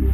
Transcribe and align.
Hi, 0.00 0.06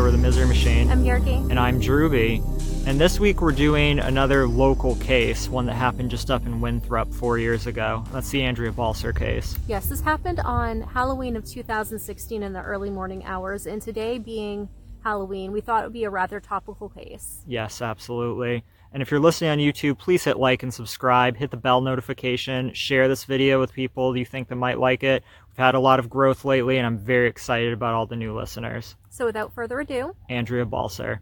we're 0.00 0.12
the 0.12 0.18
Misery 0.18 0.46
Machine. 0.46 0.88
I'm 0.88 1.02
Yergy. 1.02 1.50
And 1.50 1.58
I'm 1.58 1.80
Drewby. 1.80 2.57
And 2.88 2.98
this 2.98 3.20
week 3.20 3.42
we're 3.42 3.52
doing 3.52 3.98
another 3.98 4.48
local 4.48 4.96
case, 4.96 5.46
one 5.46 5.66
that 5.66 5.74
happened 5.74 6.10
just 6.10 6.30
up 6.30 6.46
in 6.46 6.62
Winthrop 6.62 7.12
four 7.12 7.36
years 7.36 7.66
ago. 7.66 8.02
That's 8.12 8.30
the 8.30 8.42
Andrea 8.42 8.72
Balcer 8.72 9.12
case. 9.12 9.58
Yes, 9.68 9.90
this 9.90 10.00
happened 10.00 10.40
on 10.40 10.80
Halloween 10.80 11.36
of 11.36 11.44
2016 11.44 12.42
in 12.42 12.54
the 12.54 12.62
early 12.62 12.88
morning 12.88 13.26
hours, 13.26 13.66
and 13.66 13.82
today 13.82 14.16
being 14.16 14.70
Halloween, 15.04 15.52
we 15.52 15.60
thought 15.60 15.84
it 15.84 15.88
would 15.88 15.92
be 15.92 16.04
a 16.04 16.10
rather 16.10 16.40
topical 16.40 16.88
case. 16.88 17.42
Yes, 17.46 17.82
absolutely. 17.82 18.64
And 18.90 19.02
if 19.02 19.10
you're 19.10 19.20
listening 19.20 19.50
on 19.50 19.58
YouTube, 19.58 19.98
please 19.98 20.24
hit 20.24 20.38
like 20.38 20.62
and 20.62 20.72
subscribe, 20.72 21.36
hit 21.36 21.50
the 21.50 21.58
bell 21.58 21.82
notification, 21.82 22.72
share 22.72 23.06
this 23.06 23.24
video 23.24 23.60
with 23.60 23.70
people 23.70 24.16
you 24.16 24.24
think 24.24 24.48
that 24.48 24.56
might 24.56 24.78
like 24.78 25.04
it. 25.04 25.22
We've 25.50 25.58
had 25.58 25.74
a 25.74 25.80
lot 25.80 25.98
of 25.98 26.08
growth 26.08 26.42
lately, 26.46 26.78
and 26.78 26.86
I'm 26.86 26.96
very 26.96 27.28
excited 27.28 27.74
about 27.74 27.92
all 27.92 28.06
the 28.06 28.16
new 28.16 28.34
listeners. 28.34 28.96
So 29.10 29.26
without 29.26 29.52
further 29.52 29.78
ado, 29.78 30.16
Andrea 30.30 30.64
Balcer. 30.64 31.20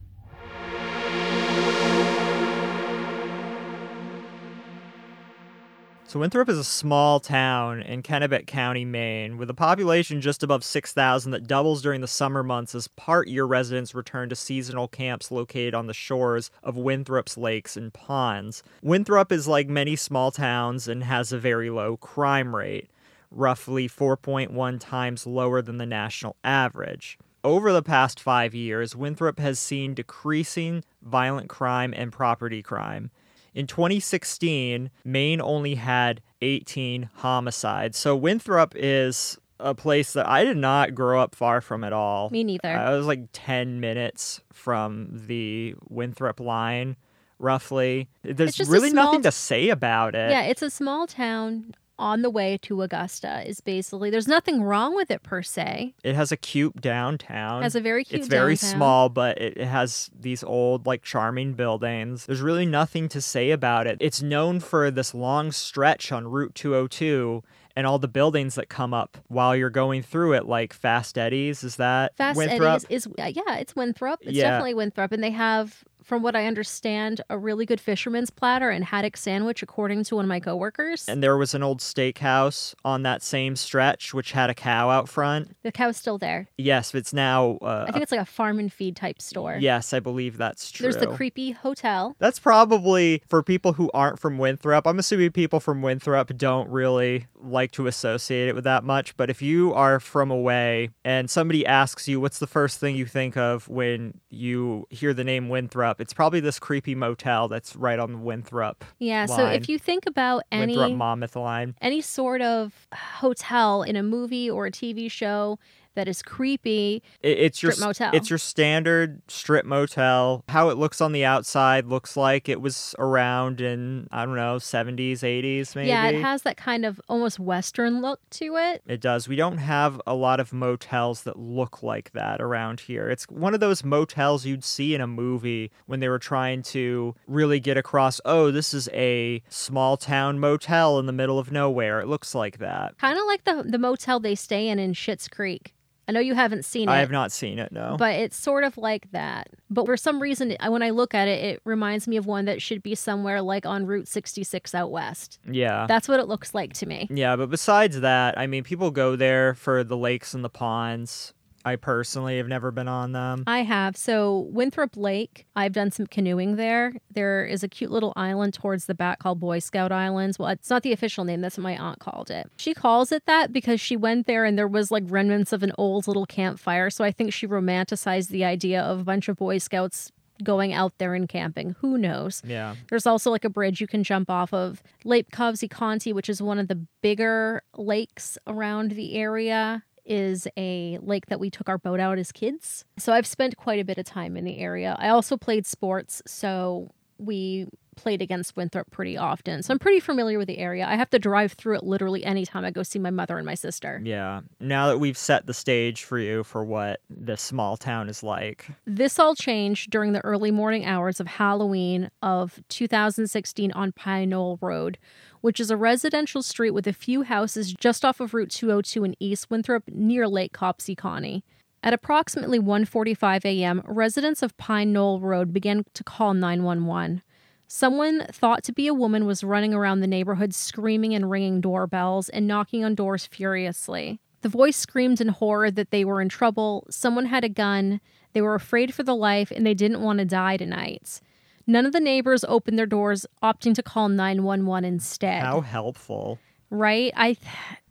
So 6.09 6.20
Winthrop 6.20 6.48
is 6.48 6.56
a 6.56 6.62
small 6.62 7.19
town 7.19 7.83
in 7.83 8.01
Kennebec 8.01 8.46
County, 8.46 8.84
Maine, 8.84 9.38
with 9.38 9.51
a 9.51 9.55
population 9.55 10.20
just 10.20 10.45
above 10.45 10.62
6,000 10.62 11.32
that 11.32 11.48
doubles 11.48 11.82
during 11.82 12.01
the 12.01 12.06
summer 12.06 12.45
months 12.45 12.77
as 12.77 12.87
part-year 12.87 13.45
residents 13.45 13.92
return 13.92 14.29
to 14.29 14.37
seasonal 14.37 14.87
camps 14.87 15.32
located 15.32 15.74
on 15.74 15.88
the 15.88 15.93
shores 15.93 16.52
of 16.63 16.76
Winthrop's 16.76 17.37
lakes 17.37 17.76
and 17.76 17.93
ponds. 17.93 18.63
Winthrop 18.82 19.32
is 19.32 19.48
like 19.48 19.68
many 19.68 19.96
small 19.96 20.30
towns 20.30 20.87
and 20.87 21.02
has 21.02 21.32
a 21.32 21.40
very 21.40 21.71
low 21.71 21.96
crime 21.96 22.54
rate, 22.54 22.88
roughly 23.32 23.88
4.1 23.88 24.79
times 24.79 25.26
lower 25.26 25.60
than 25.60 25.79
the 25.79 25.87
national 25.87 26.37
average. 26.45 27.18
Over 27.43 27.73
the 27.73 27.82
past 27.82 28.20
five 28.20 28.54
years, 28.54 28.95
Winthrop 28.95 29.41
has 29.41 29.59
seen 29.59 29.93
decreasing 29.93 30.85
violent 31.02 31.48
crime 31.48 31.93
and 31.96 32.13
property 32.13 32.63
crime. 32.63 33.10
In 33.57 33.66
2016, 33.66 34.90
Maine 35.02 35.40
only 35.40 35.76
had 35.76 36.21
18 36.43 37.09
homicides. 37.15 37.96
So 37.96 38.15
Winthrop 38.15 38.74
is 38.76 39.38
a 39.59 39.74
place 39.74 40.13
that 40.13 40.29
I 40.29 40.45
did 40.45 40.59
not 40.59 40.95
grow 40.95 41.23
up 41.23 41.35
far 41.35 41.63
from 41.63 41.82
at 41.82 41.95
all. 41.95 42.29
me 42.29 42.45
neither. 42.45 42.68
I 42.68 42.95
was 42.95 43.07
like 43.07 43.29
10 43.32 43.80
minutes 43.80 44.43
from 44.52 45.09
the 45.10 45.74
Winthrop 45.88 46.38
line, 46.38 46.96
roughly. 47.38 48.10
There's 48.23 48.60
really 48.60 48.90
small 48.90 49.07
nothing 49.07 49.23
to 49.23 49.32
say 49.32 49.70
about 49.70 50.15
it. 50.15 50.30
Yeah, 50.30 50.43
it's 50.43 50.60
a 50.60 50.68
small 50.68 51.07
town 51.07 51.74
on 51.99 52.23
the 52.23 52.30
way 52.30 52.59
to 52.63 52.83
Augusta. 52.83 53.43
Is 53.49 53.61
basically 53.61 54.11
there's 54.11 54.29
nothing 54.29 54.63
wrong 54.63 54.95
with 54.95 55.11
it 55.11 55.23
per 55.23 55.43
se. 55.43 55.95
It 56.05 56.15
has 56.15 56.30
a 56.33 56.37
cute 56.37 56.80
downtown. 56.80 57.63
Has 57.63 57.75
a 57.75 57.80
very 57.80 58.05
cute. 58.05 58.21
it's 58.21 58.29
very 58.29 58.55
downtown. 58.55 58.77
small, 58.77 59.09
but 59.09 59.38
it 59.38 59.57
it 59.57 59.66
has 59.66 60.11
these 60.19 60.43
old, 60.45 60.87
like, 60.87 61.03
charming 61.03 61.55
buildings. 61.55 62.27
There's 62.27 62.41
really 62.43 62.66
nothing 62.66 63.09
to 63.11 63.21
say 63.21 63.51
about 63.51 63.87
it. 63.87 63.97
It's 64.00 64.22
known 64.22 64.61
for 64.61 64.91
this 64.91 65.15
long 65.15 65.53
stretch 65.53 66.12
on 66.12 66.28
Route 66.28 66.55
202 66.55 67.43
and 67.75 67.87
all 67.87 67.99
the 67.99 68.09
buildings 68.09 68.55
that 68.55 68.69
come 68.69 68.94
up 68.94 69.19
while 69.28 69.55
you're 69.55 69.69
going 69.71 70.03
through 70.03 70.33
it, 70.33 70.47
like 70.47 70.72
Fast 70.72 71.19
Eddie's. 71.19 71.62
Is 71.62 71.77
that 71.77 72.16
Fast 72.16 72.37
Winthrop? 72.38 72.83
Eddie's 72.84 73.06
is 73.06 73.09
yeah, 73.19 73.56
it's 73.56 73.77
Winthrop. 73.77 74.21
It's 74.22 74.33
Yeah. 74.33 74.44
definitely 74.50 74.75
Winthrop, 74.75 75.12
and 75.12 75.22
they 75.22 75.31
have. 75.31 75.84
From 76.06 76.22
what 76.22 76.37
I 76.37 76.47
understand, 76.47 77.21
a 77.28 77.37
really 77.37 77.66
good 77.66 77.81
fisherman's 77.81 78.31
platter 78.31 78.70
and 78.70 78.84
haddock 78.84 79.16
sandwich, 79.16 79.60
according 79.60 80.04
to 80.04 80.14
one 80.14 80.25
of 80.25 80.28
my 80.28 80.38
coworkers. 80.38 81.08
And 81.08 81.20
there 81.20 81.36
was 81.36 81.53
an 81.53 81.64
old 81.64 81.81
steakhouse 81.81 82.76
on 82.84 83.03
that 83.03 83.25
same 83.25 83.56
stretch, 83.56 84.14
which 84.14 84.31
had 84.31 84.48
a 84.48 84.54
cow 84.54 84.88
out 84.88 85.08
front. 85.08 85.56
the 85.64 85.72
cow's 85.72 85.97
still 85.97 86.16
there. 86.16 86.47
Yes, 86.56 86.94
it's 86.94 87.12
now. 87.12 87.58
Uh, 87.60 87.86
I 87.88 87.91
think 87.91 88.04
it's 88.04 88.12
like 88.12 88.20
a 88.20 88.25
farm 88.25 88.60
and 88.60 88.72
feed 88.72 88.94
type 88.94 89.20
store. 89.20 89.56
yes, 89.60 89.92
I 89.92 89.98
believe 89.98 90.36
that's 90.36 90.70
true. 90.70 90.84
There's 90.84 90.97
the 90.97 91.08
creepy 91.08 91.50
hotel. 91.50 92.14
That's 92.20 92.38
probably 92.38 93.20
for 93.28 93.42
people 93.42 93.72
who 93.72 93.91
aren't 93.92 94.20
from 94.20 94.38
Winthrop. 94.38 94.86
I'm 94.86 95.00
assuming 95.00 95.32
people 95.32 95.58
from 95.58 95.82
Winthrop 95.82 96.36
don't 96.36 96.70
really 96.70 97.26
like 97.34 97.72
to 97.72 97.88
associate 97.88 98.48
it 98.48 98.54
with 98.54 98.64
that 98.64 98.84
much. 98.84 99.16
But 99.16 99.28
if 99.28 99.42
you 99.42 99.75
are 99.75 99.98
from 99.98 100.31
away 100.31 100.91
and 101.04 101.28
somebody 101.28 101.66
asks 101.66 102.06
you 102.06 102.20
what's 102.20 102.38
the 102.38 102.47
first 102.47 102.78
thing 102.78 102.94
you 102.94 103.06
think 103.06 103.36
of 103.36 103.69
when 103.69 104.20
you 104.31 104.86
hear 104.91 105.12
the 105.12 105.25
name 105.25 105.48
Winthrop, 105.48 105.95
it's 105.98 106.12
probably 106.12 106.40
this 106.40 106.58
creepy 106.58 106.94
motel 106.94 107.48
that's 107.48 107.76
right 107.76 107.98
on 107.98 108.12
the 108.12 108.18
Winthrop, 108.18 108.84
Yeah. 108.98 109.26
So 109.26 109.46
if 109.46 109.68
you 109.68 109.78
think 109.78 110.06
about 110.06 110.42
any 110.52 110.76
Winthrop 110.76 110.98
Monmouth 110.98 111.36
line. 111.36 111.74
any 111.80 112.00
sort 112.00 112.42
of 112.42 112.72
hotel 112.92 113.82
in 113.82 113.96
a 113.96 114.02
movie 114.02 114.50
or 114.50 114.66
a 114.66 114.70
TV 114.70 115.10
show 115.10 115.58
that 115.96 116.06
is 116.08 116.22
creepy, 116.22 117.02
It, 117.22 117.38
it's 117.38 117.62
your 117.62 117.72
Strip 117.72 117.86
motel. 117.88 118.10
It's 118.14 118.30
your 118.30 118.38
standard 118.38 119.20
strip 119.28 119.66
motel. 119.66 120.44
How 120.48 120.68
it 120.68 120.78
looks 120.78 121.00
on 121.00 121.12
the 121.12 121.24
outside 121.24 121.86
looks 121.86 122.16
like 122.16 122.48
it 122.48 122.60
was 122.60 122.94
around 122.98 123.60
in 123.60 124.06
I 124.12 124.24
don't 124.24 124.36
know 124.36 124.56
70s, 124.56 125.20
80s 125.20 125.74
maybe. 125.74 125.88
yeah, 125.88 126.06
it 126.08 126.22
has 126.22 126.42
that 126.42 126.56
kind 126.56 126.86
of 126.86 127.00
almost 127.08 127.38
western 127.40 128.00
look 128.00 128.20
to 128.30 128.56
it. 128.56 128.82
It 128.86 129.00
does. 129.00 129.28
We 129.28 129.36
don't 129.36 129.58
have 129.58 130.00
a 130.06 130.14
lot 130.14 130.38
of 130.40 130.52
motels 130.52 131.24
that 131.24 131.38
look 131.38 131.82
like 131.82 132.12
that 132.12 132.40
around 132.40 132.80
here. 132.80 133.10
It's 133.10 133.24
one 133.24 133.54
of 133.54 133.60
those 133.60 133.82
motels 133.84 134.46
you'd 134.46 134.64
see 134.64 134.94
in 134.94 135.00
a 135.00 135.06
movie 135.06 135.70
when 135.86 136.00
they 136.00 136.08
were 136.08 136.18
trying 136.18 136.62
to 136.62 137.14
really 137.26 137.58
get 137.58 137.76
across, 137.76 138.20
oh, 138.24 138.50
this 138.50 138.72
is 138.72 138.88
a 138.92 139.42
small 139.48 139.96
town 139.96 140.38
motel 140.38 140.98
in 140.98 141.06
the 141.06 141.12
middle 141.12 141.38
of 141.38 141.50
nowhere. 141.50 142.00
It 142.00 142.06
looks 142.06 142.34
like 142.34 142.58
that. 142.58 142.96
Kind 142.98 143.18
of 143.18 143.24
like 143.26 143.44
the 143.44 143.64
the 143.66 143.78
motel 143.78 144.20
they 144.20 144.34
stay 144.34 144.68
in 144.68 144.78
in 144.78 144.92
Schitt's 144.92 145.28
Creek. 145.28 145.72
I 146.09 146.12
know 146.12 146.21
you 146.21 146.34
haven't 146.34 146.65
seen 146.65 146.89
it. 146.89 146.93
I 146.93 146.99
have 147.00 147.11
not 147.11 147.33
seen 147.33 147.59
it, 147.59 147.72
no. 147.72 147.97
But 147.99 148.15
it's 148.15 148.37
sort 148.37 148.62
of 148.65 148.78
like 148.78 149.11
that. 149.11 149.49
But 149.69 149.87
for 149.87 149.97
some 149.97 150.21
reason, 150.21 150.56
when 150.69 150.83
I 150.83 150.91
look 150.91 151.15
at 151.15 151.27
it, 151.27 151.43
it 151.44 151.62
reminds 151.65 152.06
me 152.06 152.17
of 152.17 152.27
one 152.27 152.44
that 152.44 152.62
should 152.62 152.83
be 152.83 152.94
somewhere 152.94 153.43
like 153.43 153.67
on 153.67 153.87
Route 153.87 154.06
66 154.09 154.75
out 154.75 154.91
west. 154.91 155.39
yeah. 155.50 155.87
That's 155.89 156.09
what 156.09 156.21
it 156.21 156.28
looks 156.28 156.55
like 156.55 156.72
to 156.75 156.87
me. 156.87 157.09
Yeah, 157.11 157.34
but 157.37 157.50
besides 157.50 158.00
that, 158.00 158.39
I 158.39 158.47
mean, 158.47 158.62
people 158.62 158.91
go 158.91 159.17
there 159.17 159.55
for 159.55 159.83
the 159.83 159.97
lakes 159.97 160.33
and 160.34 160.44
the 160.44 160.49
ponds. 160.50 161.33
I 161.66 161.75
personally 161.75 162.37
have 162.37 162.47
never 162.47 162.71
been 162.71 162.87
on 162.87 163.10
them. 163.10 163.43
I 163.49 163.65
have. 163.65 163.97
So, 163.97 164.47
Winthrop 164.53 164.97
Lake, 164.97 165.47
I've 165.56 165.72
done 165.72 165.91
some 165.91 166.06
canoeing 166.06 166.54
there. 166.54 166.94
There 167.12 167.44
is 167.44 167.65
a 167.65 167.69
cute 167.69 167.91
little 167.91 168.12
island 168.15 168.54
towards 168.54 168.87
the 168.87 168.94
back 168.94 169.19
called 169.19 169.41
Boy 169.41 169.59
Scout 169.59 169.91
Islands. 169.91 170.38
Well, 170.38 170.49
it's 170.50 170.71
not 170.71 170.84
the 170.84 170.93
official 170.93 171.25
name, 171.25 171.41
that's 171.41 171.59
what 171.59 171.65
my 171.65 171.76
aunt 171.76 171.99
called 171.99 172.31
it. 172.31 172.49
She 172.56 172.72
calls 172.72 173.10
it 173.10 173.26
that 173.26 173.53
because 173.53 173.81
she 173.81 173.97
went 173.97 174.28
there 174.28 174.44
and 174.44 174.56
there 174.56 174.69
was 174.69 174.93
like 174.93 175.03
remnants 175.09 175.53
of 175.53 175.65
an 175.65 175.72
old 175.76 176.06
little 176.06 176.25
campfire. 176.25 176.88
So, 176.88 177.05
I 177.05 177.10
think 177.10 177.32
she 177.32 177.49
romanticized 177.49 178.28
the 178.28 178.44
idea 178.44 178.81
of 178.81 179.00
a 179.00 179.05
bunch 179.05 179.28
of 179.28 179.37
Boy 179.37 179.59
Scouts 179.59 180.12
going 180.44 180.72
out 180.72 180.93
there 180.99 181.15
and 181.15 181.28
camping. 181.28 181.75
Who 181.81 181.99
knows? 181.99 182.43
Yeah. 182.47 182.76
There's 182.91 183.06
also 183.06 183.31
like 183.31 183.44
a 183.44 183.50
bridge 183.50 183.81
you 183.81 183.87
can 183.87 184.05
jump 184.05 184.31
off 184.31 184.53
of. 184.53 184.82
Lake 185.05 185.31
Cobbosseecontee, 185.31 186.12
which 186.12 186.28
is 186.28 186.41
one 186.41 186.59
of 186.59 186.69
the 186.69 186.87
bigger 187.03 187.62
lakes 187.76 188.38
around 188.47 188.93
the 188.93 189.15
area, 189.16 189.82
is 190.06 190.49
a 190.56 190.99
lake 191.03 191.27
that 191.27 191.41
we 191.41 191.50
took 191.50 191.69
our 191.69 191.78
boat 191.78 192.00
out 192.00 192.19
as 192.19 192.33
kids. 192.33 192.84
So 192.97 193.12
I've 193.12 193.27
spent 193.27 193.56
quite 193.56 193.81
a 193.81 193.84
bit 193.84 193.99
of 193.99 194.05
time 194.05 194.37
in 194.37 194.44
the 194.44 194.59
area. 194.59 194.97
I 194.99 195.09
also 195.09 195.37
played 195.37 195.67
sports, 195.67 196.22
so 196.27 196.91
we 197.19 197.67
played 197.97 198.21
against 198.21 198.56
Winthrop 198.56 198.91
pretty 198.91 199.17
often. 199.17 199.62
So 199.62 199.72
I'm 199.72 199.78
pretty 199.78 200.00
familiar 200.00 200.39
with 200.39 200.49
the 200.49 200.59
area. 200.59 200.87
I 200.87 200.97
have 200.97 201.11
to 201.11 201.19
drive 201.19 201.55
through 201.55 201.77
it 201.77 201.83
literally 201.83 202.25
anytime 202.25 202.65
I 202.65 202.71
go 202.71 202.83
see 202.83 202.99
my 202.99 203.11
mother 203.11 203.37
and 203.39 203.47
my 203.47 203.55
sister. 203.55 204.00
Yeah. 204.05 204.43
Now 204.61 204.89
that 204.89 204.99
we've 204.99 205.17
set 205.17 205.47
the 205.47 205.55
stage 205.55 206.05
for 206.05 206.19
you 206.19 206.44
for 206.44 206.62
what 206.62 207.00
this 207.09 207.41
small 207.41 207.76
town 207.76 208.09
is 208.09 208.23
like. 208.23 208.69
This 208.87 209.19
all 209.19 209.35
changed 209.35 209.91
during 209.91 210.12
the 210.12 210.25
early 210.25 210.50
morning 210.50 210.85
hours 210.85 211.20
of 211.20 211.26
Halloween 211.26 212.11
of 212.23 212.61
2016 212.69 213.73
on 213.73 213.93
Pine 213.93 214.29
Knoll 214.29 214.59
Road, 214.61 214.99
which 215.46 215.60
is 215.60 215.70
a 215.70 215.76
residential 215.76 216.43
street 216.43 216.72
with 216.72 216.88
a 216.88 216.93
few 216.93 217.22
houses 217.22 217.72
just 217.72 218.04
off 218.04 218.19
of 218.19 218.34
Route 218.34 218.50
202 218.50 219.04
in 219.04 219.14
East 219.20 219.48
Winthrop 219.48 219.84
near 219.87 220.26
Lake 220.26 220.52
Cobbosseecontee. 220.52 221.44
At 221.84 221.93
approximately 221.93 222.58
1:45 222.58 223.44
a.m., 223.44 223.81
residents 223.87 224.43
of 224.43 224.56
Pine 224.56 224.93
Knoll 224.93 225.20
Road 225.20 225.52
began 225.52 225.84
to 225.94 226.02
call 226.02 226.34
911. 226.34 227.22
Someone 227.69 228.26
thought 228.32 228.64
to 228.64 228.72
be 228.72 228.88
a 228.88 228.93
woman 228.93 229.25
was 229.25 229.44
running 229.44 229.72
around 229.72 230.00
the 230.00 230.08
neighborhood 230.08 230.52
screaming 230.52 231.14
and 231.14 231.31
ringing 231.31 231.60
doorbells 231.60 232.28
and 232.28 232.49
knocking 232.49 232.84
on 232.84 232.96
doors 232.96 233.25
furiously. 233.25 234.19
The 234.40 234.49
voice 234.49 234.76
screamed 234.76 235.20
in 235.20 235.28
horror 235.28 235.70
that 235.70 235.92
they 235.92 236.04
were 236.04 236.20
in 236.20 236.28
trouble, 236.28 236.88
someone 236.90 237.26
had 237.26 237.44
a 237.44 237.49
gun, 237.49 238.00
they 238.32 238.42
were 238.42 238.56
afraid 238.56 238.92
for 238.92 239.04
the 239.04 239.14
life, 239.14 239.52
and 239.52 239.64
they 239.64 239.75
didn't 239.75 240.02
want 240.02 240.19
to 240.19 240.25
die 240.25 240.56
tonight. 240.56 241.20
None 241.66 241.86
of 241.86 241.92
the 241.92 242.00
neighbors 242.00 242.44
opened 242.44 242.78
their 242.78 242.86
doors, 242.86 243.26
opting 243.42 243.74
to 243.74 243.82
call 243.82 244.08
911 244.08 244.84
instead. 244.84 245.42
How 245.42 245.60
helpful. 245.60 246.38
Right? 246.70 247.12
I 247.16 247.36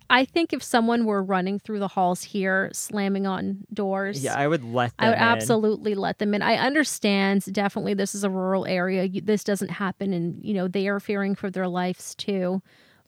I 0.09 0.23
think 0.23 0.53
if 0.53 0.61
someone 0.61 1.05
were 1.05 1.23
running 1.23 1.57
through 1.59 1.79
the 1.79 1.87
halls 1.87 2.21
here, 2.21 2.69
slamming 2.73 3.25
on 3.25 3.65
doors, 3.73 4.23
Yeah, 4.23 4.35
I 4.35 4.47
would 4.47 4.63
let 4.63 4.95
them 4.97 5.07
I 5.07 5.09
would 5.09 5.17
in. 5.17 5.21
absolutely 5.23 5.95
let 5.95 6.19
them 6.19 6.35
in. 6.35 6.41
I 6.43 6.55
understand 6.57 7.51
definitely 7.51 7.95
this 7.95 8.13
is 8.13 8.23
a 8.23 8.29
rural 8.29 8.65
area. 8.67 9.09
This 9.09 9.43
doesn't 9.43 9.71
happen 9.71 10.13
and 10.13 10.43
you 10.43 10.53
know 10.53 10.67
they 10.67 10.87
are 10.87 10.99
fearing 10.99 11.33
for 11.35 11.49
their 11.49 11.67
lives 11.67 12.13
too. 12.15 12.61